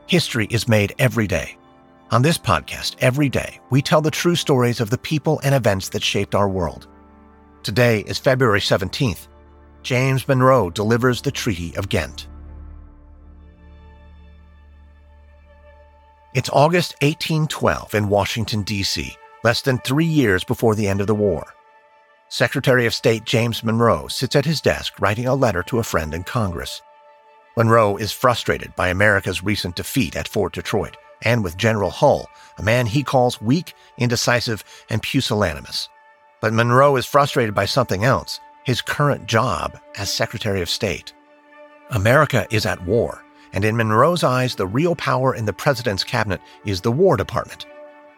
History 0.08 0.48
is 0.50 0.70
made 0.70 0.96
every 0.98 1.28
day. 1.28 1.58
On 2.12 2.22
this 2.22 2.38
podcast, 2.38 2.96
every 3.00 3.28
day, 3.28 3.60
we 3.70 3.82
tell 3.82 4.00
the 4.00 4.10
true 4.10 4.36
stories 4.36 4.80
of 4.80 4.90
the 4.90 4.98
people 4.98 5.42
and 5.44 5.54
events 5.54 5.90
that 5.90 6.02
shaped 6.02 6.34
our 6.34 6.48
world. 6.48 6.88
Today 7.64 8.00
is 8.08 8.18
February 8.18 8.62
17th. 8.62 9.28
James 9.86 10.28
Monroe 10.28 10.72
delivers 10.72 11.22
the 11.22 11.30
Treaty 11.30 11.78
of 11.78 11.90
Ghent. 11.90 12.28
It's 16.34 16.50
August 16.52 16.96
1812 17.04 17.94
in 17.94 18.10
Washington, 18.10 18.64
D.C., 18.64 19.16
less 19.44 19.62
than 19.62 19.78
three 19.78 20.08
years 20.08 20.44
before 20.44 20.74
the 20.74 20.88
end 20.88 21.02
of 21.02 21.08
the 21.08 21.14
war. 21.14 21.46
Secretary 22.30 22.88
of 22.88 22.96
State 22.96 23.26
James 23.26 23.64
Monroe 23.64 24.08
sits 24.08 24.36
at 24.36 24.44
his 24.44 24.60
desk 24.60 25.00
writing 25.00 25.28
a 25.28 25.36
letter 25.36 25.62
to 25.62 25.78
a 25.78 25.84
friend 25.84 26.16
in 26.16 26.24
Congress. 26.24 26.82
Monroe 27.56 27.96
is 27.96 28.12
frustrated 28.12 28.76
by 28.76 28.88
America's 28.88 29.44
recent 29.44 29.76
defeat 29.76 30.16
at 30.16 30.28
Fort 30.28 30.54
Detroit 30.54 30.98
and 31.22 31.44
with 31.44 31.58
General 31.58 31.92
Hull, 31.92 32.28
a 32.58 32.64
man 32.64 32.88
he 32.88 33.04
calls 33.04 33.40
weak, 33.40 33.76
indecisive, 34.00 34.64
and 34.90 35.04
pusillanimous. 35.04 35.90
But 36.42 36.54
Monroe 36.54 36.96
is 36.96 37.06
frustrated 37.06 37.54
by 37.54 37.66
something 37.66 38.04
else 38.04 38.40
his 38.66 38.82
current 38.82 39.26
job 39.26 39.80
as 39.98 40.12
Secretary 40.12 40.62
of 40.62 40.70
State. 40.70 41.14
America 41.92 42.46
is 42.52 42.66
at 42.66 42.84
war, 42.86 43.24
and 43.54 43.64
in 43.64 43.78
Monroe's 43.78 44.24
eyes, 44.24 44.56
the 44.56 44.68
real 44.68 44.96
power 44.96 45.34
in 45.34 45.46
the 45.46 45.54
president's 45.54 46.04
cabinet 46.04 46.42
is 46.66 46.82
the 46.82 46.92
War 46.92 47.16
Department. 47.16 47.66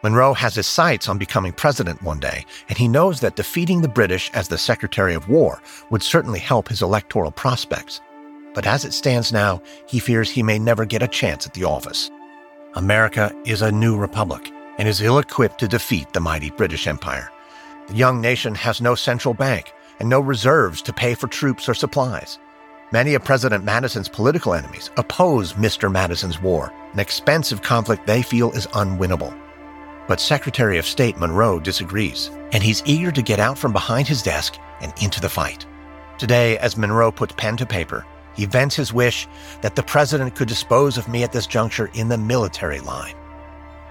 Monroe 0.04 0.34
has 0.34 0.56
his 0.56 0.68
sights 0.68 1.10
on 1.10 1.18
becoming 1.18 1.52
president 1.52 2.02
one 2.02 2.20
day, 2.20 2.46
and 2.70 2.78
he 2.78 2.88
knows 2.88 3.20
that 3.20 3.36
defeating 3.36 3.82
the 3.82 3.88
British 3.88 4.32
as 4.34 4.48
the 4.48 4.58
Secretary 4.58 5.14
of 5.14 5.30
War 5.30 5.62
would 5.90 6.02
certainly 6.02 6.40
help 6.40 6.68
his 6.70 6.82
electoral 6.82 7.32
prospects 7.32 8.02
but 8.58 8.66
as 8.66 8.84
it 8.84 8.92
stands 8.92 9.32
now, 9.32 9.62
he 9.86 10.00
fears 10.00 10.32
he 10.32 10.42
may 10.42 10.58
never 10.58 10.84
get 10.84 11.04
a 11.04 11.08
chance 11.08 11.46
at 11.46 11.54
the 11.54 11.64
office. 11.64 12.10
America 12.74 13.32
is 13.46 13.62
a 13.62 13.72
new 13.72 13.96
republic 13.96 14.52
and 14.80 14.88
is 14.88 15.00
ill 15.00 15.20
equipped 15.20 15.60
to 15.60 15.68
defeat 15.68 16.12
the 16.12 16.20
mighty 16.20 16.50
British 16.50 16.88
Empire. 16.88 17.32
The 17.88 17.94
young 17.94 18.20
nation 18.20 18.56
has 18.56 18.82
no 18.82 18.96
central 18.96 19.36
bank 19.36 19.74
and 20.00 20.10
no 20.10 20.20
reserves 20.20 20.82
to 20.84 20.94
pay 20.94 21.14
for 21.14 21.28
troops 21.28 21.68
or 21.68 21.74
supplies. 21.74 22.40
Many 22.92 23.16
of 23.16 23.24
President 23.24 23.64
Madison's 23.64 24.08
political 24.08 24.54
enemies 24.54 24.90
oppose 24.96 25.54
Mr. 25.54 25.92
Madison's 25.92 26.42
war, 26.42 26.72
an 26.94 27.00
expensive 27.00 27.62
conflict 27.62 28.08
they 28.08 28.22
feel 28.22 28.52
is 28.52 28.68
unwinnable. 28.68 29.38
But 30.08 30.22
Secretary 30.22 30.78
of 30.78 30.86
State 30.86 31.18
Monroe 31.18 31.60
disagrees, 31.60 32.32
and 32.54 32.64
he's 32.64 32.84
eager 32.86 33.12
to 33.12 33.22
get 33.22 33.40
out 33.40 33.58
from 33.58 33.74
behind 33.74 34.08
his 34.08 34.24
desk 34.24 34.58
and 34.80 34.94
into 35.02 35.20
the 35.20 35.28
fight. 35.28 35.66
Today, 36.18 36.58
as 36.60 36.78
Monroe 36.78 37.12
puts 37.12 37.34
pen 37.36 37.58
to 37.58 37.66
paper, 37.66 38.06
he 38.34 38.46
vents 38.46 38.76
his 38.76 38.94
wish 38.94 39.28
that 39.62 39.76
the 39.76 39.84
president 39.84 40.36
could 40.36 40.48
dispose 40.48 40.98
of 40.98 41.08
me 41.10 41.24
at 41.24 41.34
this 41.34 41.48
juncture 41.48 41.90
in 41.94 42.08
the 42.08 42.18
military 42.18 42.80
line. 42.80 43.16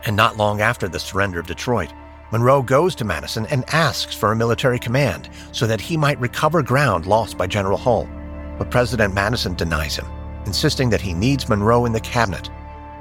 And 0.07 0.17
not 0.17 0.37
long 0.37 0.61
after 0.61 0.89
the 0.89 1.01
surrender 1.01 1.39
of 1.39 1.47
Detroit, 1.47 1.93
Monroe 2.33 2.63
goes 2.63 2.95
to 2.97 3.05
Madison 3.05 3.47
and 3.47 3.65
asks 3.73 4.15
for 4.15 4.33
a 4.33 4.37
military 4.37 4.79
command 4.79 5.31
so 5.53 5.67
that 5.67 5.81
he 5.81 5.97
might 5.97 6.21
recover 6.21 6.63
ground 6.63 7.07
lost 7.07 7.39
by 7.39 7.47
General 7.47 7.79
Hull. 7.79 8.09
But 8.59 8.71
President 8.71 9.15
Madison 9.15 9.55
denies 9.55 9.97
him, 9.97 10.07
insisting 10.45 10.91
that 10.91 11.01
he 11.01 11.15
needs 11.15 11.49
Monroe 11.49 11.85
in 11.85 11.93
the 11.93 12.01
cabinet. 12.01 12.51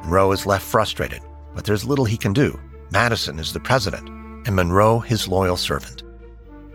Monroe 0.03 0.31
is 0.31 0.45
left 0.45 0.65
frustrated, 0.65 1.21
but 1.55 1.65
there's 1.65 1.85
little 1.85 2.05
he 2.05 2.17
can 2.17 2.33
do. 2.33 2.59
Madison 2.91 3.39
is 3.39 3.51
the 3.51 3.59
president, 3.59 4.07
and 4.45 4.55
Monroe 4.55 4.99
his 4.99 5.27
loyal 5.27 5.57
servant. 5.57 6.03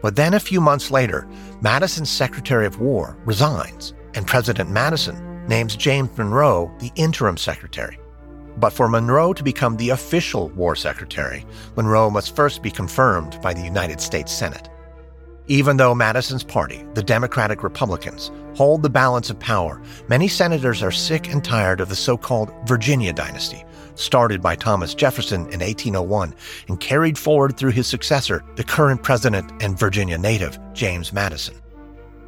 But 0.02 0.16
then 0.16 0.34
a 0.34 0.40
few 0.40 0.60
months 0.60 0.90
later, 0.90 1.28
Madison's 1.60 2.10
Secretary 2.10 2.66
of 2.66 2.80
War 2.80 3.16
resigns, 3.24 3.94
and 4.14 4.26
President 4.26 4.70
Madison 4.70 5.46
names 5.46 5.76
James 5.76 6.16
Monroe 6.18 6.72
the 6.80 6.90
interim 6.96 7.36
secretary. 7.36 7.98
But 8.61 8.75
for 8.75 8.88
Monroe 8.88 9.33
to 9.33 9.42
become 9.42 9.79
the 9.79 9.88
official 9.88 10.51
war 10.51 10.77
secretary, 10.77 11.46
Monroe 11.77 12.11
must 12.11 12.37
first 12.37 12.62
be 12.62 12.70
confirmed 12.70 13.40
by 13.40 13.55
the 13.55 13.62
United 13.62 14.03
States 14.03 14.31
Senate. 14.31 14.68
Even 15.46 15.79
though 15.79 15.94
Madison's 15.94 16.44
party, 16.44 16.85
the 16.92 17.03
Democratic 17.03 17.62
Republicans, 17.62 18.31
hold 18.55 18.83
the 18.83 18.90
balance 18.90 19.31
of 19.31 19.38
power, 19.40 19.81
many 20.09 20.29
senators 20.29 20.83
are 20.83 20.92
sick 20.92 21.33
and 21.33 21.42
tired 21.42 21.81
of 21.81 21.88
the 21.88 21.96
so 21.96 22.18
called 22.18 22.53
Virginia 22.66 23.14
dynasty, 23.14 23.64
started 23.94 24.42
by 24.42 24.55
Thomas 24.55 24.94
Jefferson 24.94 25.40
in 25.53 25.61
1801 25.61 26.35
and 26.68 26.79
carried 26.79 27.16
forward 27.16 27.57
through 27.57 27.73
his 27.73 27.87
successor, 27.87 28.44
the 28.57 28.62
current 28.62 29.03
president 29.03 29.51
and 29.62 29.79
Virginia 29.79 30.18
native, 30.18 30.59
James 30.75 31.14
Madison. 31.14 31.60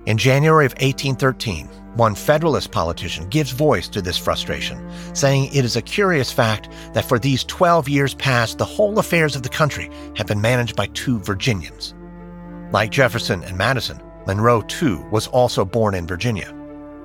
In 0.05 0.19
January 0.19 0.67
of 0.67 0.73
1813, 0.73 1.69
one 1.95 2.17
Federalist 2.17 2.73
politician 2.73 3.29
gives 3.29 3.53
voice 3.53 3.87
to 3.89 4.03
this 4.03 4.19
frustration, 4.19 4.91
saying 5.15 5.55
it 5.55 5.65
is 5.65 5.77
a 5.77 5.83
curious 5.83 6.33
fact 6.33 6.71
that 6.93 7.05
for 7.05 7.21
these 7.21 7.45
12 7.45 7.89
years 7.89 8.13
past, 8.15 8.59
the 8.59 8.65
whole 8.65 8.99
affairs 8.99 9.37
of 9.37 9.45
the 9.45 9.49
country 9.49 9.91
have 10.17 10.27
been 10.27 10.41
managed 10.41 10.75
by 10.75 10.87
two 10.87 11.21
Virginians. 11.21 11.95
Like 12.73 12.91
Jefferson 12.91 13.45
and 13.45 13.57
Madison, 13.57 14.03
Monroe, 14.27 14.63
too, 14.63 15.07
was 15.13 15.29
also 15.29 15.65
born 15.65 15.95
in 15.95 16.09
Virginia. 16.09 16.53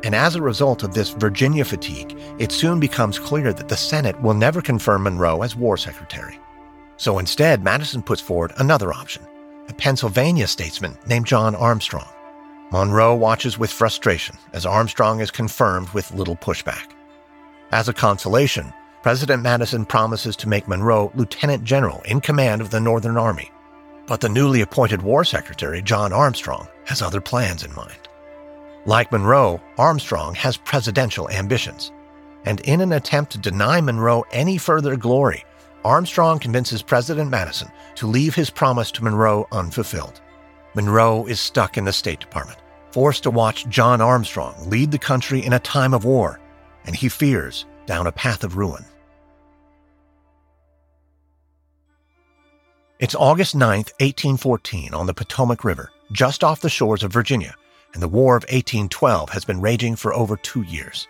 And 0.04 0.16
as 0.16 0.36
a 0.36 0.42
result 0.42 0.82
of 0.82 0.96
this 0.96 1.10
Virginia 1.10 1.66
fatigue, 1.66 2.20
it 2.40 2.52
soon 2.52 2.80
becomes 2.80 3.20
clear 3.20 3.54
that 3.54 3.68
the 3.68 3.78
Senate 3.78 4.20
will 4.24 4.34
never 4.34 4.60
confirm 4.60 5.04
Monroe 5.04 5.44
as 5.44 5.56
War 5.56 5.78
Secretary. 5.78 6.40
So 6.96 7.20
instead, 7.20 7.64
Madison 7.64 8.02
puts 8.02 8.22
forward 8.22 8.54
another 8.58 8.92
option 8.92 9.24
a 9.70 9.74
Pennsylvania 9.74 10.48
statesman 10.48 10.98
named 11.08 11.28
John 11.28 11.54
Armstrong. 11.54 12.08
Monroe 12.70 13.16
watches 13.16 13.58
with 13.58 13.72
frustration 13.72 14.38
as 14.52 14.66
Armstrong 14.66 15.22
is 15.22 15.32
confirmed 15.32 15.88
with 15.90 16.12
little 16.12 16.36
pushback. 16.36 16.92
As 17.72 17.88
a 17.88 17.94
consolation, 17.94 18.74
President 19.04 19.42
Madison 19.42 19.86
promises 19.86 20.36
to 20.36 20.50
make 20.50 20.68
Monroe 20.68 21.12
lieutenant 21.16 21.64
general 21.64 22.02
in 22.04 22.20
command 22.20 22.60
of 22.60 22.70
the 22.70 22.80
Northern 22.82 23.16
Army. 23.16 23.50
But 24.06 24.20
the 24.20 24.28
newly 24.28 24.60
appointed 24.60 25.02
War 25.02 25.24
Secretary, 25.24 25.82
John 25.82 26.12
Armstrong, 26.12 26.68
has 26.86 27.02
other 27.02 27.22
plans 27.22 27.64
in 27.64 27.74
mind. 27.74 28.10
Like 28.86 29.14
Monroe, 29.14 29.62
Armstrong 29.78 30.36
has 30.36 30.58
presidential 30.58 31.30
ambitions. 31.30 31.92
And 32.46 32.60
in 32.62 32.82
an 32.82 32.92
attempt 32.92 33.32
to 33.34 33.38
deny 33.38 33.80
Monroe 33.80 34.26
any 34.32 34.58
further 34.58 34.98
glory, 34.98 35.46
Armstrong 35.86 36.40
convinces 36.40 36.82
President 36.82 37.30
Madison 37.30 37.70
to 37.96 38.08
leave 38.08 38.36
his 38.36 38.50
promise 38.50 38.92
to 38.92 39.04
Monroe 39.04 39.48
unfulfilled. 39.54 40.22
Monroe 40.76 41.26
is 41.26 41.40
stuck 41.40 41.78
in 41.78 41.86
the 41.86 41.94
State 41.94 42.20
Department, 42.20 42.60
forced 42.92 43.24
to 43.24 43.32
watch 43.32 43.68
John 43.68 44.02
Armstrong 44.02 44.56
lead 44.70 44.92
the 44.92 45.00
country 45.00 45.46
in 45.46 45.54
a 45.54 45.60
time 45.60 45.94
of 45.94 46.06
war, 46.06 46.40
and 46.86 46.96
he 46.96 47.10
fears 47.10 47.66
down 47.86 48.08
a 48.08 48.12
path 48.12 48.44
of 48.44 48.58
ruin. 48.58 48.86
It's 53.00 53.16
August 53.16 53.54
9, 53.54 53.70
1814, 53.70 54.94
on 54.94 55.06
the 55.06 55.14
Potomac 55.14 55.64
River, 55.64 55.92
just 56.12 56.44
off 56.44 56.62
the 56.62 56.70
shores 56.70 57.04
of 57.04 57.14
Virginia, 57.14 57.56
and 57.94 58.02
the 58.02 58.08
War 58.08 58.36
of 58.36 58.44
1812 58.44 59.30
has 59.30 59.46
been 59.46 59.62
raging 59.62 59.96
for 59.96 60.14
over 60.14 60.36
two 60.36 60.64
years. 60.64 61.08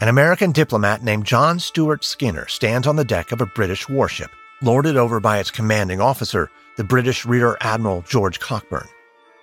An 0.00 0.08
American 0.08 0.52
diplomat 0.52 1.02
named 1.02 1.24
John 1.24 1.58
Stuart 1.58 2.04
Skinner 2.04 2.46
stands 2.46 2.86
on 2.86 2.96
the 2.96 3.04
deck 3.04 3.32
of 3.32 3.40
a 3.40 3.46
British 3.46 3.88
warship, 3.88 4.30
lorded 4.60 4.96
over 4.96 5.18
by 5.18 5.38
its 5.38 5.50
commanding 5.50 6.00
officer, 6.00 6.50
the 6.78 6.84
British 6.84 7.26
Rear 7.26 7.58
Admiral 7.60 8.02
George 8.02 8.38
Cockburn. 8.38 8.86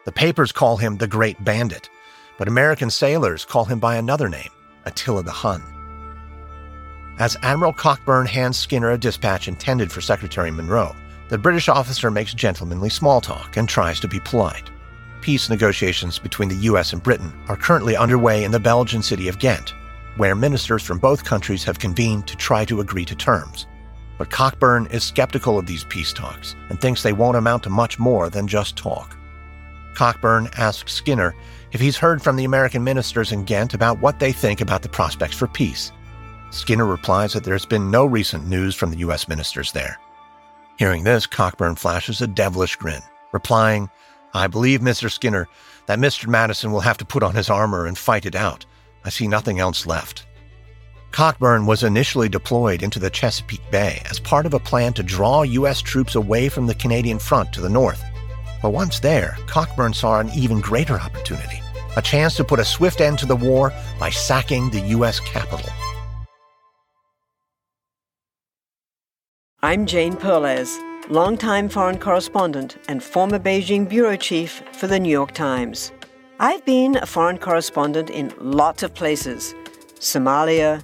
The 0.06 0.12
papers 0.13 0.54
call 0.54 0.78
him 0.78 0.95
the 0.95 1.06
Great 1.06 1.43
Bandit, 1.43 1.89
but 2.38 2.48
American 2.48 2.89
sailors 2.89 3.43
call 3.43 3.65
him 3.65 3.78
by 3.78 3.98
another 3.98 4.30
name, 4.30 4.50
Attila 4.86 5.21
the 5.21 5.34
Hun. 5.34 5.62
As 7.19 7.36
Admiral 7.43 7.74
Cockburn 7.74 8.26
hands 8.26 8.58
Skinner 8.58 8.91
a 8.91 8.98
dispatch 8.98 9.50
intended 9.50 9.91
for 9.91 10.00
Secretary 10.00 10.50
Monroe, 10.50 10.95
the 11.28 11.38
British 11.38 11.67
officer 11.67 12.10
makes 12.10 12.34
gentlemanly 12.34 12.89
small 12.89 13.19
talk 13.19 13.58
and 13.58 13.67
tries 13.67 14.00
to 14.00 14.08
be 14.08 14.21
polite. 14.21 14.71
Peace 15.19 15.50
negotiations 15.50 16.17
between 16.17 16.48
the 16.48 16.63
U.S. 16.69 16.93
and 16.93 17.04
Britain 17.04 17.34
are 17.50 17.58
currently 17.58 17.98
underway 17.98 18.45
in 18.45 18.52
the 18.52 18.62
Belgian 18.62 19.02
city 19.02 19.28
of 19.28 19.39
Ghent, 19.39 19.74
where 20.15 20.36
ministers 20.36 20.84
from 20.84 21.00
both 21.00 21.26
countries 21.26 21.65
have 21.65 21.80
convened 21.80 22.28
to 22.28 22.38
try 22.38 22.63
to 22.63 22.80
agree 22.80 23.04
to 23.04 23.15
terms. 23.15 23.67
But 24.17 24.30
Cockburn 24.30 24.88
is 24.88 25.04
skeptical 25.04 25.60
of 25.60 25.65
these 25.65 25.84
peace 25.84 26.13
talks 26.13 26.56
and 26.69 26.80
thinks 26.80 27.04
they 27.04 27.13
won't 27.13 27.38
amount 27.38 27.63
to 27.63 27.69
much 27.69 27.99
more 27.99 28.30
than 28.30 28.47
just 28.47 28.78
talk. 28.78 29.17
Cockburn 29.93 30.49
asks 30.58 30.93
Skinner 30.93 31.36
if 31.71 31.82
he's 31.82 31.97
heard 31.97 32.21
from 32.21 32.36
the 32.36 32.45
American 32.45 32.84
ministers 32.84 33.32
in 33.32 33.43
Ghent 33.43 33.73
about 33.73 33.99
what 33.99 34.19
they 34.19 34.32
think 34.32 34.62
about 34.62 34.82
the 34.82 34.89
prospects 34.89 35.36
for 35.36 35.47
peace. 35.47 35.91
Skinner 36.51 36.86
replies 36.86 37.34
that 37.34 37.43
there's 37.43 37.65
been 37.65 37.91
no 37.91 38.06
recent 38.06 38.47
news 38.47 38.75
from 38.75 38.91
the 38.91 38.97
U.S. 38.99 39.28
ministers 39.28 39.71
there. 39.73 39.99
Hearing 40.78 41.04
this, 41.04 41.25
Cockburn 41.25 41.75
flashes 41.75 42.21
a 42.21 42.28
devilish 42.28 42.75
grin, 42.75 43.01
replying, 43.32 43.89
I 44.34 44.47
believe, 44.47 44.82
Mr. 44.82 45.12
Skinner, 45.12 45.47
that 45.88 45.99
Mr. 45.99 46.28
Madison 46.28 46.71
will 46.71 46.82
have 46.82 46.97
to 46.97 47.06
put 47.06 47.23
on 47.23 47.36
his 47.36 47.49
armor 47.49 47.86
and 47.86 47.97
fight 47.97 48.25
it 48.25 48.36
out. 48.36 48.65
I 49.04 49.10
see 49.10 49.28
nothing 49.28 49.60
else 49.60 49.86
left. 49.86 50.25
Cockburn 51.15 51.65
was 51.65 51.84
initially 51.84 52.28
deployed 52.28 52.84
into 52.84 52.99
the 52.99 53.10
Chesapeake 53.10 53.71
Bay 53.71 54.01
as 54.10 54.19
part 54.19 54.45
of 54.45 54.54
a 54.54 54.60
plan 54.60 54.91
to 54.95 55.01
draw 55.01 55.43
U.S. 55.43 55.80
troops 55.80 56.15
away 56.15 56.49
from 56.49 56.67
the 56.67 56.75
Canadian 56.75 57.19
front 57.19 57.54
to 57.54 57.62
the 57.62 57.69
north. 57.69 58.04
But 58.62 58.71
once 58.71 58.99
there, 58.99 59.38
Cockburn 59.47 59.93
saw 59.93 60.19
an 60.19 60.30
even 60.36 60.60
greater 60.60 60.99
opportunity 60.99 61.62
a 61.95 62.01
chance 62.01 62.36
to 62.36 62.43
put 62.43 62.60
a 62.60 62.65
swift 62.65 62.99
end 62.99 63.17
to 63.19 63.25
the 63.25 63.36
war 63.38 63.71
by 63.97 64.10
sacking 64.10 64.69
the 64.71 64.82
U.S. 64.97 65.21
capital. 65.21 65.69
I'm 69.63 69.86
Jane 69.86 70.17
Perlez, 70.17 70.78
longtime 71.08 71.69
foreign 71.69 71.97
correspondent 71.97 72.75
and 72.89 73.01
former 73.01 73.39
Beijing 73.39 73.88
bureau 73.88 74.17
chief 74.17 74.62
for 74.73 74.88
the 74.88 74.99
New 74.99 75.12
York 75.12 75.32
Times. 75.32 75.93
I've 76.41 76.65
been 76.65 76.97
a 76.97 77.06
foreign 77.06 77.38
correspondent 77.38 78.10
in 78.10 78.34
lots 78.38 78.84
of 78.84 78.93
places 78.93 79.56
Somalia, 79.97 80.84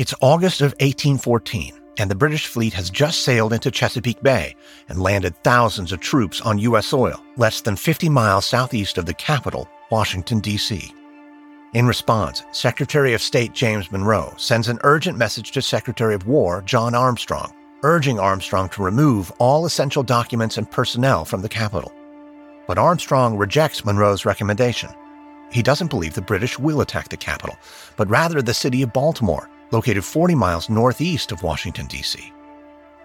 It's 0.00 0.14
August 0.22 0.62
of 0.62 0.72
1814, 0.80 1.74
and 1.98 2.10
the 2.10 2.14
British 2.14 2.46
fleet 2.46 2.72
has 2.72 2.88
just 2.88 3.22
sailed 3.22 3.52
into 3.52 3.70
Chesapeake 3.70 4.22
Bay 4.22 4.56
and 4.88 5.02
landed 5.02 5.36
thousands 5.44 5.92
of 5.92 6.00
troops 6.00 6.40
on 6.40 6.56
U.S. 6.56 6.86
soil, 6.86 7.22
less 7.36 7.60
than 7.60 7.76
50 7.76 8.08
miles 8.08 8.46
southeast 8.46 8.96
of 8.96 9.04
the 9.04 9.12
capital, 9.12 9.68
Washington, 9.90 10.40
D.C. 10.40 10.90
In 11.74 11.86
response, 11.86 12.42
Secretary 12.50 13.12
of 13.12 13.20
State 13.20 13.52
James 13.52 13.92
Monroe 13.92 14.32
sends 14.38 14.68
an 14.68 14.78
urgent 14.84 15.18
message 15.18 15.50
to 15.50 15.60
Secretary 15.60 16.14
of 16.14 16.26
War 16.26 16.62
John 16.62 16.94
Armstrong, 16.94 17.52
urging 17.82 18.18
Armstrong 18.18 18.70
to 18.70 18.82
remove 18.82 19.30
all 19.32 19.66
essential 19.66 20.02
documents 20.02 20.56
and 20.56 20.70
personnel 20.70 21.26
from 21.26 21.42
the 21.42 21.48
capital. 21.50 21.92
But 22.66 22.78
Armstrong 22.78 23.36
rejects 23.36 23.84
Monroe's 23.84 24.24
recommendation. 24.24 24.88
He 25.52 25.62
doesn't 25.62 25.90
believe 25.90 26.14
the 26.14 26.22
British 26.22 26.58
will 26.58 26.80
attack 26.80 27.10
the 27.10 27.18
capital, 27.18 27.58
but 27.98 28.08
rather 28.08 28.40
the 28.40 28.54
city 28.54 28.80
of 28.80 28.94
Baltimore 28.94 29.50
located 29.70 30.04
40 30.04 30.34
miles 30.34 30.68
northeast 30.68 31.32
of 31.32 31.42
Washington, 31.42 31.86
D.C. 31.86 32.32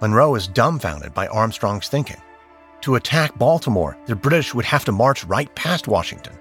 Monroe 0.01 0.35
is 0.35 0.47
dumbfounded 0.47 1.13
by 1.13 1.27
Armstrong's 1.27 1.87
thinking. 1.87 2.21
To 2.81 2.95
attack 2.95 3.37
Baltimore, 3.37 3.97
the 4.05 4.15
British 4.15 4.53
would 4.53 4.65
have 4.65 4.85
to 4.85 4.91
march 4.91 5.23
right 5.23 5.53
past 5.55 5.87
Washington. 5.87 6.33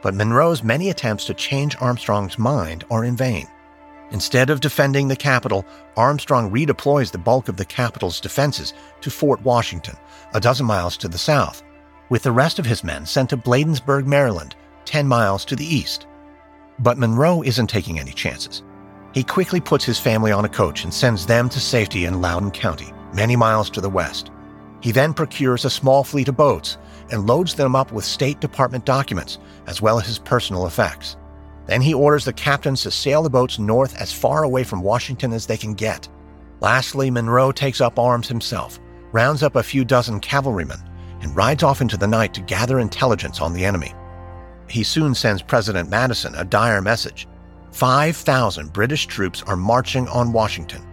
But 0.00 0.14
Monroe's 0.14 0.62
many 0.62 0.90
attempts 0.90 1.24
to 1.26 1.34
change 1.34 1.76
Armstrong's 1.80 2.38
mind 2.38 2.84
are 2.90 3.04
in 3.04 3.16
vain. 3.16 3.46
Instead 4.10 4.50
of 4.50 4.60
defending 4.60 5.08
the 5.08 5.16
capital, 5.16 5.64
Armstrong 5.96 6.50
redeploys 6.50 7.10
the 7.10 7.18
bulk 7.18 7.48
of 7.48 7.56
the 7.56 7.64
capital's 7.64 8.20
defenses 8.20 8.74
to 9.00 9.10
Fort 9.10 9.42
Washington, 9.42 9.96
a 10.34 10.40
dozen 10.40 10.66
miles 10.66 10.96
to 10.98 11.08
the 11.08 11.18
south, 11.18 11.62
with 12.10 12.22
the 12.22 12.32
rest 12.32 12.58
of 12.58 12.66
his 12.66 12.84
men 12.84 13.06
sent 13.06 13.30
to 13.30 13.36
Bladensburg, 13.36 14.06
Maryland, 14.06 14.54
10 14.84 15.06
miles 15.06 15.44
to 15.46 15.56
the 15.56 15.64
east. 15.64 16.06
But 16.78 16.98
Monroe 16.98 17.42
isn't 17.42 17.68
taking 17.68 17.98
any 17.98 18.12
chances. 18.12 18.62
He 19.12 19.22
quickly 19.22 19.60
puts 19.60 19.84
his 19.84 20.00
family 20.00 20.32
on 20.32 20.46
a 20.46 20.48
coach 20.48 20.84
and 20.84 20.92
sends 20.92 21.26
them 21.26 21.48
to 21.50 21.60
safety 21.60 22.06
in 22.06 22.20
Loudoun 22.22 22.50
County, 22.50 22.92
many 23.12 23.36
miles 23.36 23.68
to 23.70 23.80
the 23.80 23.90
west. 23.90 24.30
He 24.80 24.90
then 24.90 25.12
procures 25.12 25.64
a 25.64 25.70
small 25.70 26.02
fleet 26.02 26.28
of 26.28 26.36
boats 26.36 26.78
and 27.10 27.26
loads 27.26 27.54
them 27.54 27.76
up 27.76 27.92
with 27.92 28.04
State 28.04 28.40
Department 28.40 28.86
documents, 28.86 29.38
as 29.66 29.82
well 29.82 30.00
as 30.00 30.06
his 30.06 30.18
personal 30.18 30.66
effects. 30.66 31.16
Then 31.66 31.82
he 31.82 31.94
orders 31.94 32.24
the 32.24 32.32
captains 32.32 32.82
to 32.82 32.90
sail 32.90 33.22
the 33.22 33.30
boats 33.30 33.58
north 33.58 33.94
as 33.96 34.12
far 34.12 34.44
away 34.44 34.64
from 34.64 34.82
Washington 34.82 35.32
as 35.32 35.46
they 35.46 35.58
can 35.58 35.74
get. 35.74 36.08
Lastly, 36.60 37.10
Monroe 37.10 37.52
takes 37.52 37.80
up 37.80 37.98
arms 37.98 38.28
himself, 38.28 38.80
rounds 39.12 39.42
up 39.42 39.56
a 39.56 39.62
few 39.62 39.84
dozen 39.84 40.20
cavalrymen, 40.20 40.82
and 41.20 41.36
rides 41.36 41.62
off 41.62 41.82
into 41.82 41.98
the 41.98 42.06
night 42.06 42.32
to 42.34 42.40
gather 42.40 42.80
intelligence 42.80 43.40
on 43.40 43.52
the 43.52 43.64
enemy. 43.64 43.92
He 44.68 44.82
soon 44.82 45.14
sends 45.14 45.42
President 45.42 45.90
Madison 45.90 46.34
a 46.34 46.44
dire 46.44 46.80
message 46.80 47.28
5,000 47.72 48.72
British 48.72 49.06
troops 49.06 49.42
are 49.44 49.56
marching 49.56 50.06
on 50.08 50.32
Washington. 50.32 50.86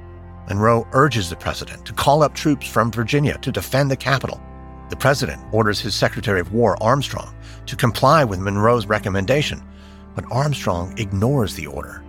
Monroe 0.47 0.87
urges 0.93 1.29
the 1.29 1.35
president 1.35 1.85
to 1.85 1.93
call 1.93 2.23
up 2.23 2.33
troops 2.33 2.67
from 2.67 2.91
Virginia 2.91 3.37
to 3.39 3.51
defend 3.51 3.91
the 3.91 3.97
capital. 3.97 4.41
The 4.89 4.95
president 4.95 5.41
orders 5.51 5.79
his 5.79 5.93
Secretary 5.93 6.39
of 6.39 6.53
War, 6.53 6.81
Armstrong, 6.81 7.35
to 7.67 7.75
comply 7.75 8.23
with 8.23 8.39
Monroe's 8.39 8.87
recommendation, 8.87 9.61
but 10.15 10.25
Armstrong 10.31 10.97
ignores 10.97 11.53
the 11.53 11.67
order. 11.67 12.03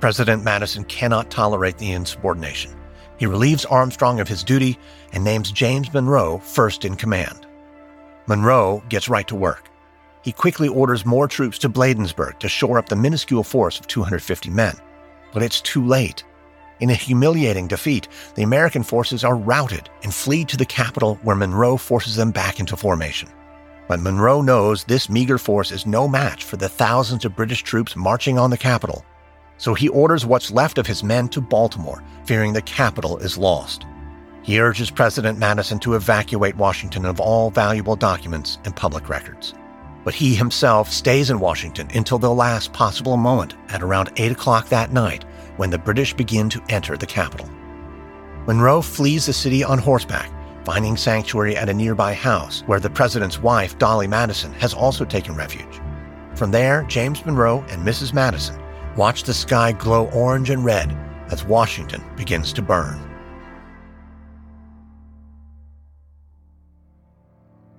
President 0.00 0.44
Madison 0.44 0.84
cannot 0.84 1.30
tolerate 1.30 1.78
the 1.78 1.92
insubordination. 1.92 2.76
He 3.18 3.26
relieves 3.26 3.64
Armstrong 3.64 4.20
of 4.20 4.28
his 4.28 4.44
duty 4.44 4.78
and 5.12 5.24
names 5.24 5.50
James 5.50 5.92
Monroe 5.92 6.38
first 6.38 6.84
in 6.84 6.94
command. 6.94 7.46
Monroe 8.26 8.82
gets 8.88 9.08
right 9.08 9.26
to 9.28 9.34
work. 9.34 9.70
He 10.24 10.32
quickly 10.32 10.68
orders 10.68 11.04
more 11.04 11.28
troops 11.28 11.58
to 11.58 11.68
Bladensburg 11.68 12.38
to 12.38 12.48
shore 12.48 12.78
up 12.78 12.88
the 12.88 12.96
minuscule 12.96 13.44
force 13.44 13.78
of 13.78 13.86
250 13.86 14.48
men. 14.48 14.74
But 15.34 15.42
it's 15.42 15.60
too 15.60 15.86
late. 15.86 16.24
In 16.80 16.88
a 16.88 16.94
humiliating 16.94 17.68
defeat, 17.68 18.08
the 18.34 18.42
American 18.42 18.82
forces 18.82 19.22
are 19.22 19.36
routed 19.36 19.90
and 20.02 20.14
flee 20.14 20.46
to 20.46 20.56
the 20.56 20.64
capital 20.64 21.16
where 21.22 21.36
Monroe 21.36 21.76
forces 21.76 22.16
them 22.16 22.30
back 22.30 22.58
into 22.58 22.74
formation. 22.74 23.28
But 23.86 24.00
Monroe 24.00 24.40
knows 24.40 24.84
this 24.84 25.10
meager 25.10 25.36
force 25.36 25.70
is 25.70 25.84
no 25.84 26.08
match 26.08 26.44
for 26.44 26.56
the 26.56 26.70
thousands 26.70 27.26
of 27.26 27.36
British 27.36 27.62
troops 27.62 27.94
marching 27.94 28.38
on 28.38 28.48
the 28.48 28.56
capital. 28.56 29.04
So 29.58 29.74
he 29.74 29.90
orders 29.90 30.24
what's 30.24 30.50
left 30.50 30.78
of 30.78 30.86
his 30.86 31.04
men 31.04 31.28
to 31.28 31.42
Baltimore, 31.42 32.02
fearing 32.24 32.54
the 32.54 32.62
capital 32.62 33.18
is 33.18 33.36
lost. 33.36 33.84
He 34.40 34.58
urges 34.58 34.90
President 34.90 35.38
Madison 35.38 35.78
to 35.80 35.94
evacuate 35.94 36.56
Washington 36.56 37.04
of 37.04 37.20
all 37.20 37.50
valuable 37.50 37.94
documents 37.94 38.58
and 38.64 38.74
public 38.74 39.10
records. 39.10 39.52
But 40.04 40.14
he 40.14 40.34
himself 40.34 40.92
stays 40.92 41.30
in 41.30 41.40
Washington 41.40 41.88
until 41.94 42.18
the 42.18 42.32
last 42.32 42.72
possible 42.72 43.16
moment 43.16 43.54
at 43.70 43.82
around 43.82 44.12
8 44.16 44.32
o'clock 44.32 44.68
that 44.68 44.92
night 44.92 45.24
when 45.56 45.70
the 45.70 45.78
British 45.78 46.14
begin 46.14 46.48
to 46.50 46.62
enter 46.68 46.96
the 46.96 47.06
capital. 47.06 47.48
Monroe 48.46 48.82
flees 48.82 49.26
the 49.26 49.32
city 49.32 49.64
on 49.64 49.78
horseback, 49.78 50.30
finding 50.64 50.96
sanctuary 50.96 51.56
at 51.56 51.68
a 51.68 51.74
nearby 51.74 52.12
house 52.12 52.62
where 52.66 52.80
the 52.80 52.90
president's 52.90 53.40
wife, 53.40 53.78
Dolley 53.78 54.06
Madison, 54.06 54.52
has 54.54 54.74
also 54.74 55.04
taken 55.04 55.34
refuge. 55.34 55.80
From 56.34 56.50
there, 56.50 56.82
James 56.84 57.24
Monroe 57.24 57.64
and 57.70 57.86
Mrs. 57.86 58.12
Madison 58.12 58.60
watch 58.96 59.22
the 59.22 59.32
sky 59.32 59.72
glow 59.72 60.08
orange 60.10 60.50
and 60.50 60.64
red 60.64 60.94
as 61.30 61.44
Washington 61.44 62.02
begins 62.16 62.52
to 62.52 62.62
burn. 62.62 63.13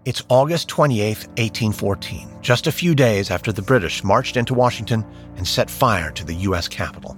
It's 0.05 0.23
August 0.29 0.67
28, 0.67 1.17
1814, 1.29 2.29
just 2.41 2.67
a 2.67 2.71
few 2.71 2.93
days 2.93 3.31
after 3.31 3.51
the 3.51 3.63
British 3.63 4.03
marched 4.03 4.37
into 4.37 4.53
Washington 4.53 5.03
and 5.35 5.47
set 5.47 5.67
fire 5.67 6.11
to 6.11 6.23
the 6.23 6.35
U.S. 6.45 6.67
Capitol. 6.67 7.17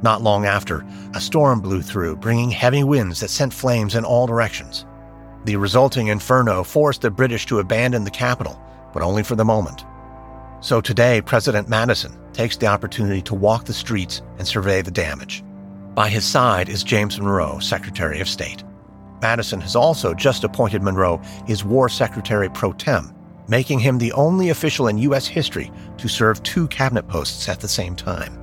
Not 0.00 0.22
long 0.22 0.46
after, 0.46 0.86
a 1.12 1.20
storm 1.20 1.60
blew 1.60 1.82
through, 1.82 2.16
bringing 2.16 2.48
heavy 2.48 2.82
winds 2.84 3.20
that 3.20 3.28
sent 3.28 3.52
flames 3.52 3.94
in 3.94 4.06
all 4.06 4.26
directions. 4.26 4.86
The 5.44 5.56
resulting 5.56 6.06
inferno 6.06 6.64
forced 6.64 7.02
the 7.02 7.10
British 7.10 7.44
to 7.46 7.58
abandon 7.58 8.04
the 8.04 8.10
capital, 8.10 8.58
but 8.94 9.02
only 9.02 9.22
for 9.22 9.36
the 9.36 9.44
moment. 9.44 9.84
So 10.62 10.80
today, 10.80 11.20
President 11.20 11.68
Madison 11.68 12.18
takes 12.32 12.56
the 12.56 12.66
opportunity 12.66 13.20
to 13.20 13.34
walk 13.34 13.66
the 13.66 13.74
streets 13.74 14.22
and 14.38 14.48
survey 14.48 14.80
the 14.80 14.90
damage. 14.90 15.44
By 15.94 16.08
his 16.08 16.24
side 16.24 16.70
is 16.70 16.82
James 16.82 17.18
Monroe, 17.20 17.58
Secretary 17.58 18.20
of 18.20 18.28
State. 18.28 18.64
Madison 19.20 19.60
has 19.60 19.76
also 19.76 20.14
just 20.14 20.44
appointed 20.44 20.82
Monroe 20.82 21.20
his 21.46 21.64
War 21.64 21.88
Secretary 21.88 22.48
pro 22.48 22.72
tem, 22.72 23.14
making 23.48 23.78
him 23.78 23.98
the 23.98 24.12
only 24.12 24.50
official 24.50 24.88
in 24.88 24.98
U.S. 24.98 25.26
history 25.26 25.70
to 25.98 26.08
serve 26.08 26.42
two 26.42 26.68
cabinet 26.68 27.08
posts 27.08 27.48
at 27.48 27.60
the 27.60 27.68
same 27.68 27.96
time. 27.96 28.38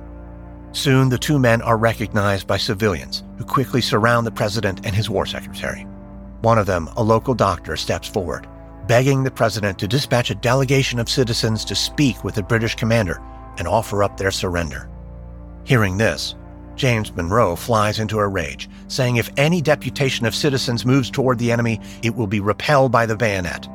Soon, 0.72 1.08
the 1.08 1.18
two 1.18 1.38
men 1.38 1.62
are 1.62 1.76
recognized 1.76 2.46
by 2.46 2.56
civilians 2.56 3.22
who 3.38 3.44
quickly 3.44 3.80
surround 3.80 4.26
the 4.26 4.32
president 4.32 4.84
and 4.84 4.94
his 4.94 5.08
war 5.08 5.24
secretary. 5.24 5.86
One 6.40 6.58
of 6.58 6.66
them, 6.66 6.90
a 6.96 7.02
local 7.02 7.34
doctor, 7.34 7.76
steps 7.76 8.08
forward, 8.08 8.48
begging 8.88 9.22
the 9.22 9.30
president 9.30 9.78
to 9.78 9.88
dispatch 9.88 10.30
a 10.30 10.34
delegation 10.34 10.98
of 10.98 11.08
citizens 11.08 11.64
to 11.66 11.74
speak 11.74 12.24
with 12.24 12.34
the 12.34 12.42
British 12.42 12.74
commander 12.74 13.22
and 13.56 13.68
offer 13.68 14.02
up 14.02 14.16
their 14.16 14.32
surrender. 14.32 14.90
Hearing 15.64 15.96
this, 15.96 16.34
James 16.76 17.14
Monroe 17.14 17.54
flies 17.54 18.00
into 18.00 18.18
a 18.18 18.26
rage, 18.26 18.68
saying 18.88 19.16
if 19.16 19.30
any 19.36 19.60
deputation 19.60 20.26
of 20.26 20.34
citizens 20.34 20.84
moves 20.84 21.10
toward 21.10 21.38
the 21.38 21.52
enemy, 21.52 21.80
it 22.02 22.14
will 22.14 22.26
be 22.26 22.40
repelled 22.40 22.90
by 22.90 23.06
the 23.06 23.16
bayonet. 23.16 23.68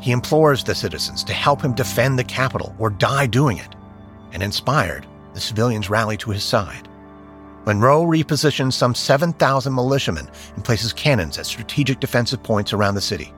He 0.00 0.12
implores 0.12 0.64
the 0.64 0.74
citizens 0.74 1.22
to 1.24 1.32
help 1.32 1.62
him 1.62 1.74
defend 1.74 2.18
the 2.18 2.24
capital 2.24 2.74
or 2.78 2.90
die 2.90 3.26
doing 3.26 3.58
it. 3.58 3.76
And 4.32 4.42
inspired, 4.42 5.06
the 5.34 5.40
civilians 5.40 5.90
rally 5.90 6.16
to 6.18 6.30
his 6.30 6.42
side. 6.42 6.88
Monroe 7.66 8.04
repositions 8.04 8.72
some 8.72 8.94
7,000 8.94 9.74
militiamen 9.74 10.28
and 10.54 10.64
places 10.64 10.92
cannons 10.92 11.38
at 11.38 11.46
strategic 11.46 12.00
defensive 12.00 12.42
points 12.42 12.72
around 12.72 12.94
the 12.94 13.00
city. 13.00 13.32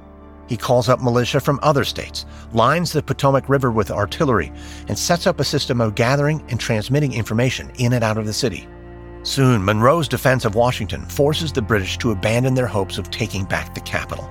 He 0.49 0.57
calls 0.57 0.89
up 0.89 1.03
militia 1.03 1.41
from 1.41 1.59
other 1.63 1.85
states, 1.85 2.25
lines 2.53 2.93
the 2.93 3.03
Potomac 3.03 3.49
River 3.49 3.71
with 3.71 3.91
artillery, 3.91 4.53
and 4.89 4.99
sets 4.99 5.27
up 5.27 5.41
a 5.41 5.45
system 5.45 5.81
of 5.81 5.95
gathering 5.95 6.45
and 6.51 6.61
transmitting 6.61 7.13
information 7.13 7.73
in 7.79 7.93
and 7.93 8.05
out 8.05 8.19
of 8.19 8.27
the 8.27 8.33
city. 8.33 8.69
Soon, 9.25 9.65
Monroe's 9.65 10.09
defense 10.09 10.45
of 10.45 10.57
Washington 10.57 11.07
forces 11.07 11.53
the 11.53 11.63
British 11.63 11.97
to 11.99 12.11
abandon 12.11 12.55
their 12.55 12.67
hopes 12.67 12.99
of 12.99 13.11
taking 13.11 13.45
back 13.45 13.73
the 13.73 13.81
capital. 13.81 14.29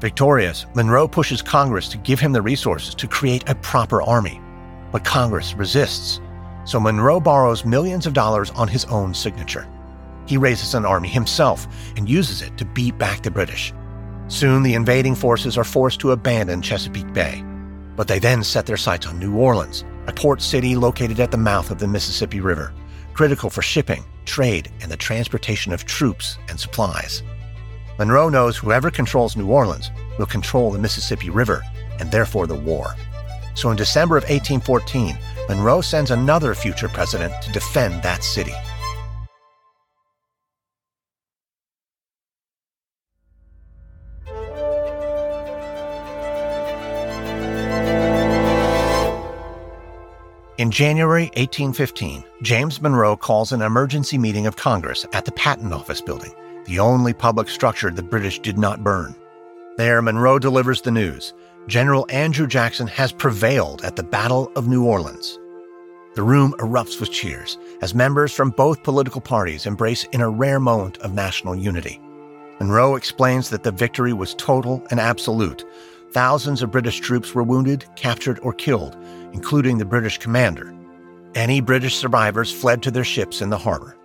Victorious, 0.00 0.66
Monroe 0.74 1.06
pushes 1.06 1.40
Congress 1.40 1.88
to 1.88 1.98
give 1.98 2.18
him 2.18 2.32
the 2.32 2.42
resources 2.42 2.96
to 2.96 3.06
create 3.06 3.48
a 3.48 3.54
proper 3.56 4.02
army. 4.02 4.40
But 4.90 5.04
Congress 5.04 5.54
resists, 5.54 6.20
so 6.64 6.80
Monroe 6.80 7.20
borrows 7.20 7.64
millions 7.64 8.06
of 8.06 8.12
dollars 8.12 8.50
on 8.50 8.66
his 8.66 8.84
own 8.86 9.14
signature. 9.14 9.68
He 10.26 10.36
raises 10.36 10.74
an 10.74 10.84
army 10.84 11.08
himself 11.08 11.68
and 11.96 12.08
uses 12.08 12.42
it 12.42 12.56
to 12.58 12.64
beat 12.64 12.98
back 12.98 13.22
the 13.22 13.30
British. 13.30 13.72
Soon, 14.26 14.64
the 14.64 14.74
invading 14.74 15.14
forces 15.14 15.56
are 15.56 15.64
forced 15.64 16.00
to 16.00 16.10
abandon 16.10 16.60
Chesapeake 16.60 17.12
Bay. 17.12 17.44
But 17.96 18.08
they 18.08 18.18
then 18.18 18.42
set 18.42 18.66
their 18.66 18.76
sights 18.76 19.06
on 19.06 19.18
New 19.18 19.36
Orleans, 19.36 19.84
a 20.06 20.12
port 20.12 20.42
city 20.42 20.74
located 20.74 21.20
at 21.20 21.30
the 21.30 21.38
mouth 21.38 21.70
of 21.70 21.78
the 21.78 21.88
Mississippi 21.88 22.40
River 22.40 22.72
critical 23.18 23.50
for 23.50 23.62
shipping, 23.62 24.04
trade, 24.26 24.70
and 24.80 24.92
the 24.92 24.96
transportation 24.96 25.72
of 25.72 25.84
troops 25.84 26.38
and 26.48 26.60
supplies. 26.60 27.24
Monroe 27.98 28.28
knows 28.28 28.56
whoever 28.56 28.92
controls 28.92 29.36
New 29.36 29.50
Orleans 29.50 29.90
will 30.20 30.26
control 30.26 30.70
the 30.70 30.78
Mississippi 30.78 31.28
River 31.28 31.64
and 31.98 32.12
therefore 32.12 32.46
the 32.46 32.54
war. 32.54 32.94
So 33.56 33.70
in 33.72 33.76
December 33.76 34.16
of 34.16 34.22
1814, 34.22 35.18
Monroe 35.48 35.80
sends 35.80 36.12
another 36.12 36.54
future 36.54 36.88
president 36.88 37.34
to 37.42 37.50
defend 37.50 38.04
that 38.04 38.22
city. 38.22 38.54
In 50.58 50.72
January 50.72 51.26
1815, 51.36 52.24
James 52.42 52.82
Monroe 52.82 53.16
calls 53.16 53.52
an 53.52 53.62
emergency 53.62 54.18
meeting 54.18 54.48
of 54.48 54.56
Congress 54.56 55.06
at 55.12 55.24
the 55.24 55.30
Patent 55.30 55.72
Office 55.72 56.00
building, 56.00 56.32
the 56.64 56.80
only 56.80 57.12
public 57.12 57.48
structure 57.48 57.92
the 57.92 58.02
British 58.02 58.40
did 58.40 58.58
not 58.58 58.82
burn. 58.82 59.14
There, 59.76 60.02
Monroe 60.02 60.40
delivers 60.40 60.80
the 60.80 60.90
news 60.90 61.32
General 61.68 62.06
Andrew 62.10 62.48
Jackson 62.48 62.88
has 62.88 63.12
prevailed 63.12 63.84
at 63.84 63.94
the 63.94 64.02
Battle 64.02 64.50
of 64.56 64.66
New 64.66 64.84
Orleans. 64.84 65.38
The 66.16 66.24
room 66.24 66.56
erupts 66.58 66.98
with 66.98 67.12
cheers 67.12 67.56
as 67.80 67.94
members 67.94 68.32
from 68.32 68.50
both 68.50 68.82
political 68.82 69.20
parties 69.20 69.64
embrace 69.64 70.02
in 70.10 70.20
a 70.20 70.28
rare 70.28 70.58
moment 70.58 70.98
of 70.98 71.14
national 71.14 71.54
unity. 71.54 72.00
Monroe 72.58 72.96
explains 72.96 73.48
that 73.50 73.62
the 73.62 73.70
victory 73.70 74.12
was 74.12 74.34
total 74.34 74.84
and 74.90 74.98
absolute. 74.98 75.64
Thousands 76.12 76.62
of 76.62 76.70
British 76.70 77.00
troops 77.00 77.34
were 77.34 77.42
wounded, 77.42 77.84
captured, 77.94 78.38
or 78.42 78.54
killed, 78.54 78.96
including 79.32 79.76
the 79.76 79.84
British 79.84 80.16
commander. 80.18 80.74
Any 81.34 81.60
British 81.60 81.96
survivors 81.96 82.50
fled 82.50 82.82
to 82.82 82.90
their 82.90 83.04
ships 83.04 83.42
in 83.42 83.50
the 83.50 83.58
harbor. 83.58 83.96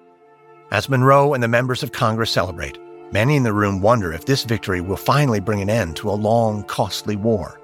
As 0.72 0.90
Monroe 0.90 1.34
and 1.34 1.42
the 1.42 1.48
members 1.48 1.82
of 1.82 1.94
Congress 1.94 2.30
celebrate, 2.30 2.78
many 3.14 3.38
in 3.38 3.44
the 3.44 3.54
room 3.54 3.80
wonder 3.80 4.12
if 4.12 4.26
this 4.26 4.44
victory 4.44 4.82
will 4.82 4.98
finally 4.98 5.40
bring 5.40 5.62
an 5.62 5.70
end 5.70 5.96
to 5.98 6.10
a 6.10 6.12
long, 6.12 6.64
costly 6.64 7.16
war. 7.16 7.60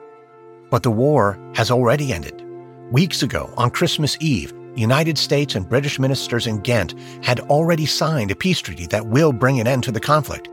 But 0.70 0.84
the 0.84 0.92
war 0.92 1.38
has 1.56 1.70
already 1.70 2.14
ended. 2.14 2.46
Weeks 2.92 3.22
ago, 3.24 3.54
on 3.58 3.72
Christmas 3.72 4.16
Eve, 4.22 4.54
United 4.76 5.18
States 5.18 5.56
and 5.56 5.68
British 5.68 6.00
ministers 6.00 6.48
in 6.48 6.60
Ghent 6.60 6.96
had 7.24 7.42
already 7.42 7.86
signed 7.86 8.32
a 8.32 8.36
peace 8.36 8.62
treaty 8.62 8.86
that 8.88 9.08
will 9.08 9.34
bring 9.34 9.60
an 9.60 9.68
end 9.68 9.84
to 9.84 9.92
the 9.92 10.00
conflict. 10.00 10.48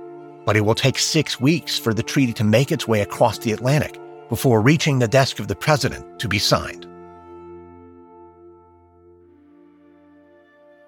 But 0.47 0.57
it 0.57 0.63
will 0.63 0.75
take 0.75 0.99
six 0.99 1.39
weeks 1.39 1.79
for 1.79 1.93
the 1.93 2.03
treaty 2.03 2.33
to 2.35 2.45
make 2.45 2.73
its 2.73 2.89
way 2.89 3.03
across 3.03 3.39
the 3.39 3.53
Atlantic 3.53 4.01
before 4.31 4.63
reaching 4.63 4.99
the 4.99 5.09
desk 5.09 5.39
of 5.39 5.49
the 5.49 5.55
president 5.55 6.19
to 6.21 6.29
be 6.29 6.39
signed. 6.39 6.87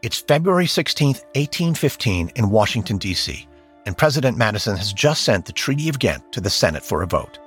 It's 0.00 0.20
February 0.20 0.68
16, 0.68 1.08
1815, 1.08 2.30
in 2.36 2.50
Washington, 2.50 2.98
D.C., 2.98 3.48
and 3.84 3.98
President 3.98 4.36
Madison 4.36 4.76
has 4.76 4.92
just 4.92 5.22
sent 5.22 5.44
the 5.44 5.52
Treaty 5.52 5.88
of 5.88 5.98
Ghent 5.98 6.32
to 6.32 6.40
the 6.40 6.50
Senate 6.50 6.84
for 6.84 7.02
a 7.02 7.06
vote. 7.06 7.40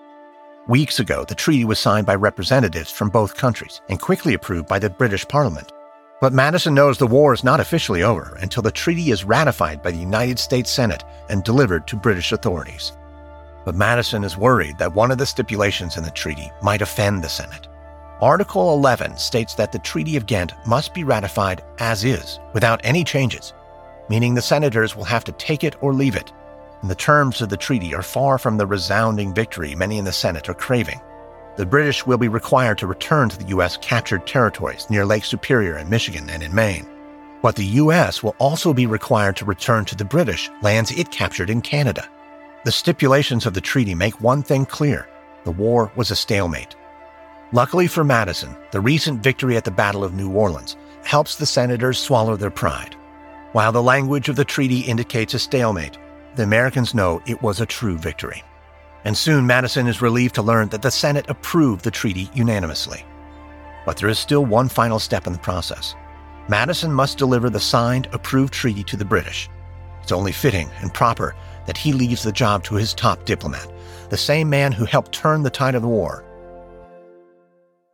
Weeks 0.68 0.99
ago, 0.99 1.24
the 1.24 1.36
treaty 1.36 1.66
was 1.66 1.80
signed 1.80 2.05
by 2.05 2.16
representatives 2.16 2.91
from 2.91 3.09
both 3.09 3.38
countries 3.38 3.80
and 3.89 4.01
quickly 4.01 4.34
approved 4.34 4.68
by 4.68 4.80
the 4.80 4.89
British 4.89 5.26
Parliament. 5.28 5.72
But 6.22 6.34
Madison 6.34 6.76
knows 6.76 7.00
the 7.00 7.08
war 7.08 7.34
is 7.34 7.44
not 7.44 7.60
officially 7.60 8.04
over 8.04 8.38
until 8.42 8.62
the 8.62 8.72
treaty 8.72 9.10
is 9.10 9.26
ratified 9.26 9.82
by 9.82 9.90
the 9.90 9.98
United 9.98 10.38
States 10.38 10.70
Senate 10.70 11.04
and 11.30 11.44
delivered 11.44 11.88
to 11.88 11.96
British 11.96 12.32
authorities. 12.32 12.92
But 13.66 13.74
Madison 13.74 14.24
is 14.24 14.38
worried 14.38 14.78
that 14.78 14.94
one 14.94 15.10
of 15.10 15.18
the 15.18 15.26
stipulations 15.26 15.98
in 15.98 16.04
the 16.04 16.12
treaty 16.12 16.52
might 16.62 16.84
offend 16.84 17.24
the 17.24 17.30
Senate. 17.30 17.68
Article 18.22 18.72
11 18.74 19.18
states 19.18 19.56
that 19.56 19.72
the 19.72 19.80
Treaty 19.80 20.16
of 20.16 20.28
Ghent 20.28 20.54
must 20.68 20.94
be 20.94 21.04
ratified 21.04 21.64
as 21.80 22.04
is, 22.04 22.40
without 22.54 22.82
any 22.84 23.04
changes, 23.04 23.54
meaning 24.08 24.36
the 24.36 24.44
senators 24.44 24.96
will 24.96 25.04
have 25.04 25.24
to 25.24 25.32
take 25.32 25.64
it 25.64 25.76
or 25.82 25.92
leave 25.92 26.16
it. 26.16 26.32
And 26.84 26.92
the 26.92 26.96
terms 26.96 27.42
of 27.42 27.50
the 27.50 27.58
treaty 27.58 27.96
are 27.96 28.04
far 28.04 28.38
from 28.38 28.58
the 28.58 28.68
resounding 28.68 29.34
victory 29.34 29.74
many 29.74 29.98
in 29.98 30.06
the 30.06 30.12
Senate 30.12 30.50
are 30.50 30.54
craving. 30.54 31.02
The 31.62 31.68
British 31.68 32.07
will 32.07 32.18
be 32.18 32.28
required 32.28 32.80
to 32.80 32.88
return 32.88 33.30
to 33.30 33.38
the 33.38 33.49
U.S. 33.49 33.78
captured 33.78 34.26
territories 34.26 34.88
near 34.89 35.05
Lake 35.05 35.24
Superior 35.24 35.78
in 35.78 35.91
Michigan 35.91 36.28
and 36.28 36.41
in 36.41 36.55
Maine. 36.55 36.88
But 37.43 37.55
the 37.55 37.78
U.S. 37.84 38.24
will 38.24 38.36
also 38.39 38.74
be 38.74 38.88
required 38.88 39.36
to 39.36 39.45
return 39.45 39.86
to 39.86 39.95
the 39.95 40.03
British 40.03 40.49
lands 40.64 40.89
it 40.89 41.12
captured 41.12 41.51
in 41.51 41.62
Canada. 41.62 42.09
The 42.66 42.72
stipulations 42.72 43.45
of 43.45 43.53
the 43.53 43.62
treaty 43.62 43.93
make 43.93 44.20
one 44.22 44.41
thing 44.41 44.66
clear 44.66 45.07
the 45.43 45.51
war 45.51 45.91
was 45.95 46.09
a 46.09 46.16
stalemate. 46.16 46.76
Luckily 47.51 47.86
for 47.86 48.03
Madison, 48.03 48.57
the 48.72 48.82
recent 48.82 49.22
victory 49.22 49.55
at 49.55 49.64
the 49.64 49.70
Battle 49.70 50.03
of 50.03 50.16
New 50.16 50.32
Orleans 50.32 50.78
helps 51.03 51.36
the 51.36 51.45
senators 51.45 51.99
swallow 51.99 52.36
their 52.38 52.49
pride. 52.49 52.95
While 53.51 53.72
the 53.72 53.84
language 53.84 54.30
of 54.30 54.36
the 54.36 54.45
treaty 54.45 54.80
indicates 54.80 55.36
a 55.36 55.38
stalemate, 55.38 55.99
the 56.34 56.41
Americans 56.41 56.95
know 56.95 57.22
it 57.28 57.43
was 57.43 57.62
a 57.62 57.68
true 57.68 57.99
victory. 57.99 58.43
And 59.04 59.18
soon 59.18 59.47
Madison 59.47 59.88
is 59.88 60.02
relieved 60.02 60.36
to 60.36 60.41
learn 60.41 60.70
that 60.70 60.82
the 60.82 60.91
Senate 60.91 61.26
approved 61.30 61.84
the 61.84 61.91
treaty 61.91 62.30
unanimously. 62.34 63.06
But 63.86 63.97
there 63.97 64.10
is 64.10 64.20
still 64.20 64.45
one 64.45 64.70
final 64.70 64.99
step 64.99 65.28
in 65.28 65.34
the 65.34 65.39
process. 65.39 65.95
Madison 66.47 66.93
must 66.93 67.18
deliver 67.18 67.49
the 67.49 67.60
signed, 67.60 68.08
approved 68.14 68.54
treaty 68.54 68.84
to 68.84 68.97
the 68.97 69.06
British. 69.06 69.49
It's 70.04 70.12
only 70.12 70.32
fitting 70.32 70.70
and 70.82 70.93
proper 70.93 71.36
that 71.66 71.78
he 71.78 71.93
leaves 71.93 72.24
the 72.24 72.32
job 72.32 72.64
to 72.66 72.76
his 72.76 72.93
top 72.93 73.26
diplomat, 73.26 73.72
the 74.10 74.18
same 74.18 74.49
man 74.49 74.72
who 74.72 74.86
helped 74.86 75.12
turn 75.12 75.43
the 75.43 75.49
tide 75.49 75.76
of 75.76 75.82
the 75.82 75.88
war, 75.88 76.26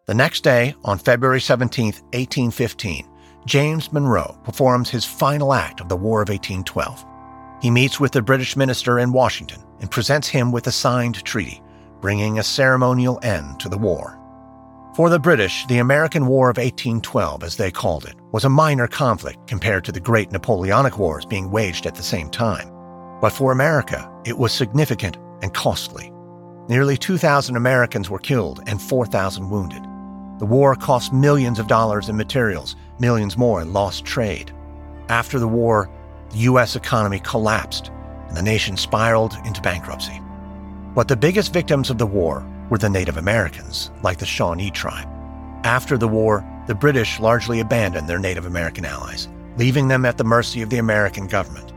the 0.08 0.14
next 0.14 0.42
day, 0.42 0.74
on 0.86 1.00
February 1.00 1.42
17, 1.42 1.88
1815, 2.14 3.06
James 3.46 3.92
Monroe 3.92 4.40
performs 4.46 4.90
his 4.90 5.04
final 5.04 5.54
act 5.54 5.82
of 5.82 5.90
the 5.90 5.98
War 5.98 6.22
of 6.22 6.30
1812. 6.30 7.06
He 7.62 7.72
meets 7.72 8.00
with 8.00 8.12
the 8.12 8.22
British 8.22 8.56
minister 8.56 9.00
in 9.00 9.12
Washington 9.12 9.64
and 9.80 9.90
presents 9.90 10.28
him 10.28 10.52
with 10.52 10.68
a 10.68 10.72
signed 10.72 11.24
treaty, 11.24 11.62
bringing 12.02 12.38
a 12.38 12.44
ceremonial 12.44 13.20
end 13.24 13.60
to 13.60 13.70
the 13.70 13.78
war. 13.78 14.20
For 14.96 15.10
the 15.10 15.20
British, 15.20 15.66
the 15.68 15.78
American 15.78 16.26
War 16.26 16.50
of 16.50 16.58
1812, 16.58 17.44
as 17.44 17.56
they 17.56 17.70
called 17.70 18.06
it, 18.06 18.16
was 18.32 18.46
a 18.46 18.50
minor 18.50 18.88
conflict 18.88 19.48
compared 19.48 19.86
to 19.86 19.92
the 19.92 20.00
great 20.00 20.32
Napoleonic 20.32 20.98
Wars 20.98 21.26
being 21.26 21.52
waged 21.52 21.86
at 21.86 21.96
the 21.96 22.04
same 22.04 22.30
time. 22.30 22.72
But 23.22 23.32
for 23.32 23.52
America, 23.52 24.12
it 24.26 24.38
was 24.38 24.52
significant 24.52 25.18
and 25.42 25.54
costly. 25.54 26.12
Nearly 26.68 26.98
2,000 26.98 27.56
Americans 27.56 28.10
were 28.10 28.20
killed 28.20 28.62
and 28.66 28.82
4,000 28.82 29.50
wounded. 29.50 29.84
The 30.40 30.46
war 30.46 30.76
cost 30.76 31.14
millions 31.14 31.60
of 31.60 31.68
dollars 31.68 32.10
in 32.10 32.18
materials, 32.18 32.76
millions 33.00 33.38
more 33.38 33.62
in 33.62 33.74
lost 33.74 34.04
trade. 34.04 34.52
After 35.10 35.40
the 35.40 35.48
war, 35.48 35.90
the 36.32 36.40
U.S. 36.40 36.76
economy 36.76 37.20
collapsed 37.20 37.92
and 38.28 38.36
the 38.36 38.42
nation 38.42 38.78
spiraled 38.78 39.36
into 39.46 39.62
bankruptcy. 39.62 40.22
But 40.94 41.08
the 41.08 41.16
biggest 41.16 41.54
victims 41.54 41.90
of 41.90 41.98
the 41.98 42.06
war 42.06 42.46
were 42.70 42.78
the 42.78 42.90
Native 42.90 43.18
Americans, 43.18 43.92
like 44.04 44.18
the 44.18 44.26
Shawnee 44.26 44.72
tribe. 44.72 45.08
After 45.64 45.98
the 45.98 46.08
war, 46.08 46.46
the 46.68 46.76
British 46.76 47.20
largely 47.20 47.60
abandoned 47.60 48.08
their 48.10 48.20
Native 48.20 48.46
American 48.46 48.86
allies, 48.86 49.28
leaving 49.58 49.88
them 49.88 50.06
at 50.06 50.18
the 50.18 50.24
mercy 50.24 50.62
of 50.62 50.70
the 50.70 50.78
American 50.78 51.28
government. 51.28 51.72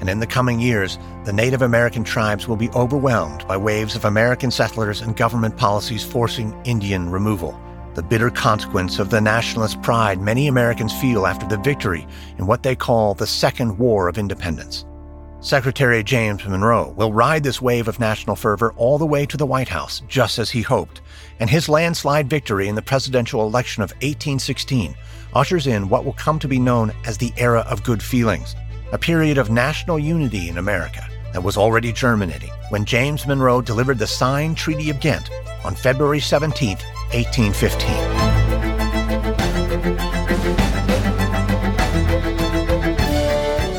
And 0.00 0.10
in 0.10 0.18
the 0.18 0.26
coming 0.26 0.58
years, 0.58 0.98
the 1.24 1.32
Native 1.32 1.62
American 1.62 2.02
tribes 2.02 2.48
will 2.48 2.56
be 2.56 2.70
overwhelmed 2.70 3.46
by 3.46 3.56
waves 3.56 3.94
of 3.94 4.04
American 4.04 4.50
settlers 4.50 5.00
and 5.00 5.16
government 5.16 5.56
policies 5.56 6.02
forcing 6.02 6.60
Indian 6.64 7.08
removal 7.08 7.60
the 7.94 8.02
bitter 8.02 8.30
consequence 8.30 8.98
of 8.98 9.10
the 9.10 9.20
nationalist 9.20 9.80
pride 9.82 10.20
many 10.20 10.48
Americans 10.48 10.92
feel 11.00 11.26
after 11.26 11.46
the 11.46 11.58
victory 11.58 12.06
in 12.38 12.46
what 12.46 12.62
they 12.62 12.74
call 12.74 13.14
the 13.14 13.26
Second 13.26 13.78
War 13.78 14.08
of 14.08 14.18
Independence. 14.18 14.84
Secretary 15.40 16.02
James 16.02 16.46
Monroe 16.46 16.90
will 16.96 17.12
ride 17.12 17.42
this 17.42 17.60
wave 17.60 17.88
of 17.88 17.98
national 17.98 18.36
fervor 18.36 18.72
all 18.76 18.96
the 18.96 19.04
way 19.04 19.26
to 19.26 19.36
the 19.36 19.46
White 19.46 19.68
House, 19.68 20.00
just 20.08 20.38
as 20.38 20.50
he 20.50 20.62
hoped, 20.62 21.00
and 21.40 21.50
his 21.50 21.68
landslide 21.68 22.30
victory 22.30 22.68
in 22.68 22.76
the 22.76 22.82
presidential 22.82 23.46
election 23.46 23.82
of 23.82 23.90
1816 24.02 24.94
ushers 25.34 25.66
in 25.66 25.88
what 25.88 26.04
will 26.04 26.12
come 26.12 26.38
to 26.38 26.48
be 26.48 26.58
known 26.58 26.92
as 27.04 27.18
the 27.18 27.32
Era 27.36 27.66
of 27.68 27.82
Good 27.82 28.02
Feelings, 28.02 28.54
a 28.92 28.98
period 28.98 29.36
of 29.36 29.50
national 29.50 29.98
unity 29.98 30.48
in 30.48 30.58
America 30.58 31.08
that 31.32 31.42
was 31.42 31.56
already 31.56 31.92
germinating 31.92 32.50
when 32.68 32.84
James 32.84 33.26
Monroe 33.26 33.60
delivered 33.60 33.98
the 33.98 34.06
signed 34.06 34.56
Treaty 34.56 34.90
of 34.90 35.00
Ghent 35.00 35.30
on 35.64 35.74
February 35.74 36.20
17, 36.20 36.76
1815. 37.12 38.32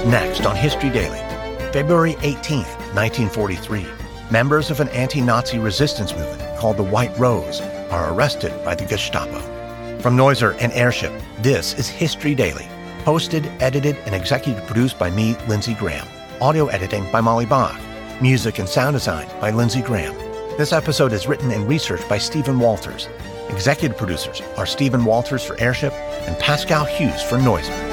Next 0.09 0.45
on 0.45 0.55
History 0.55 0.89
Daily, 0.89 1.19
February 1.71 2.15
18, 2.21 2.59
1943, 2.93 3.85
members 4.29 4.69
of 4.69 4.79
an 4.79 4.89
anti 4.89 5.21
Nazi 5.21 5.59
resistance 5.59 6.13
movement 6.13 6.59
called 6.59 6.77
the 6.77 6.83
White 6.83 7.17
Rose 7.17 7.61
are 7.89 8.13
arrested 8.13 8.53
by 8.63 8.75
the 8.75 8.85
Gestapo. 8.85 9.39
From 9.99 10.17
Noiser 10.17 10.55
and 10.59 10.71
Airship, 10.73 11.13
this 11.39 11.73
is 11.79 11.87
History 11.87 12.35
Daily, 12.35 12.67
hosted, 13.05 13.45
edited, 13.61 13.95
and 14.05 14.13
executive 14.13 14.65
produced 14.65 14.99
by 14.99 15.09
me, 15.09 15.35
Lindsay 15.47 15.75
Graham. 15.75 16.07
Audio 16.43 16.67
editing 16.67 17.09
by 17.09 17.21
Molly 17.21 17.45
Bach. 17.45 17.79
Music 18.21 18.59
and 18.59 18.67
sound 18.67 18.95
design 18.95 19.29
by 19.39 19.49
Lindsay 19.49 19.81
Graham. 19.81 20.13
This 20.57 20.73
episode 20.73 21.13
is 21.13 21.25
written 21.25 21.51
and 21.51 21.65
researched 21.69 22.09
by 22.09 22.17
Stephen 22.17 22.59
Walters. 22.59 23.07
Executive 23.47 23.97
producers 23.97 24.41
are 24.57 24.65
Stephen 24.65 25.05
Walters 25.05 25.41
for 25.41 25.57
Airship 25.57 25.93
and 25.93 26.37
Pascal 26.39 26.83
Hughes 26.83 27.23
for 27.23 27.37
Noiser. 27.37 27.92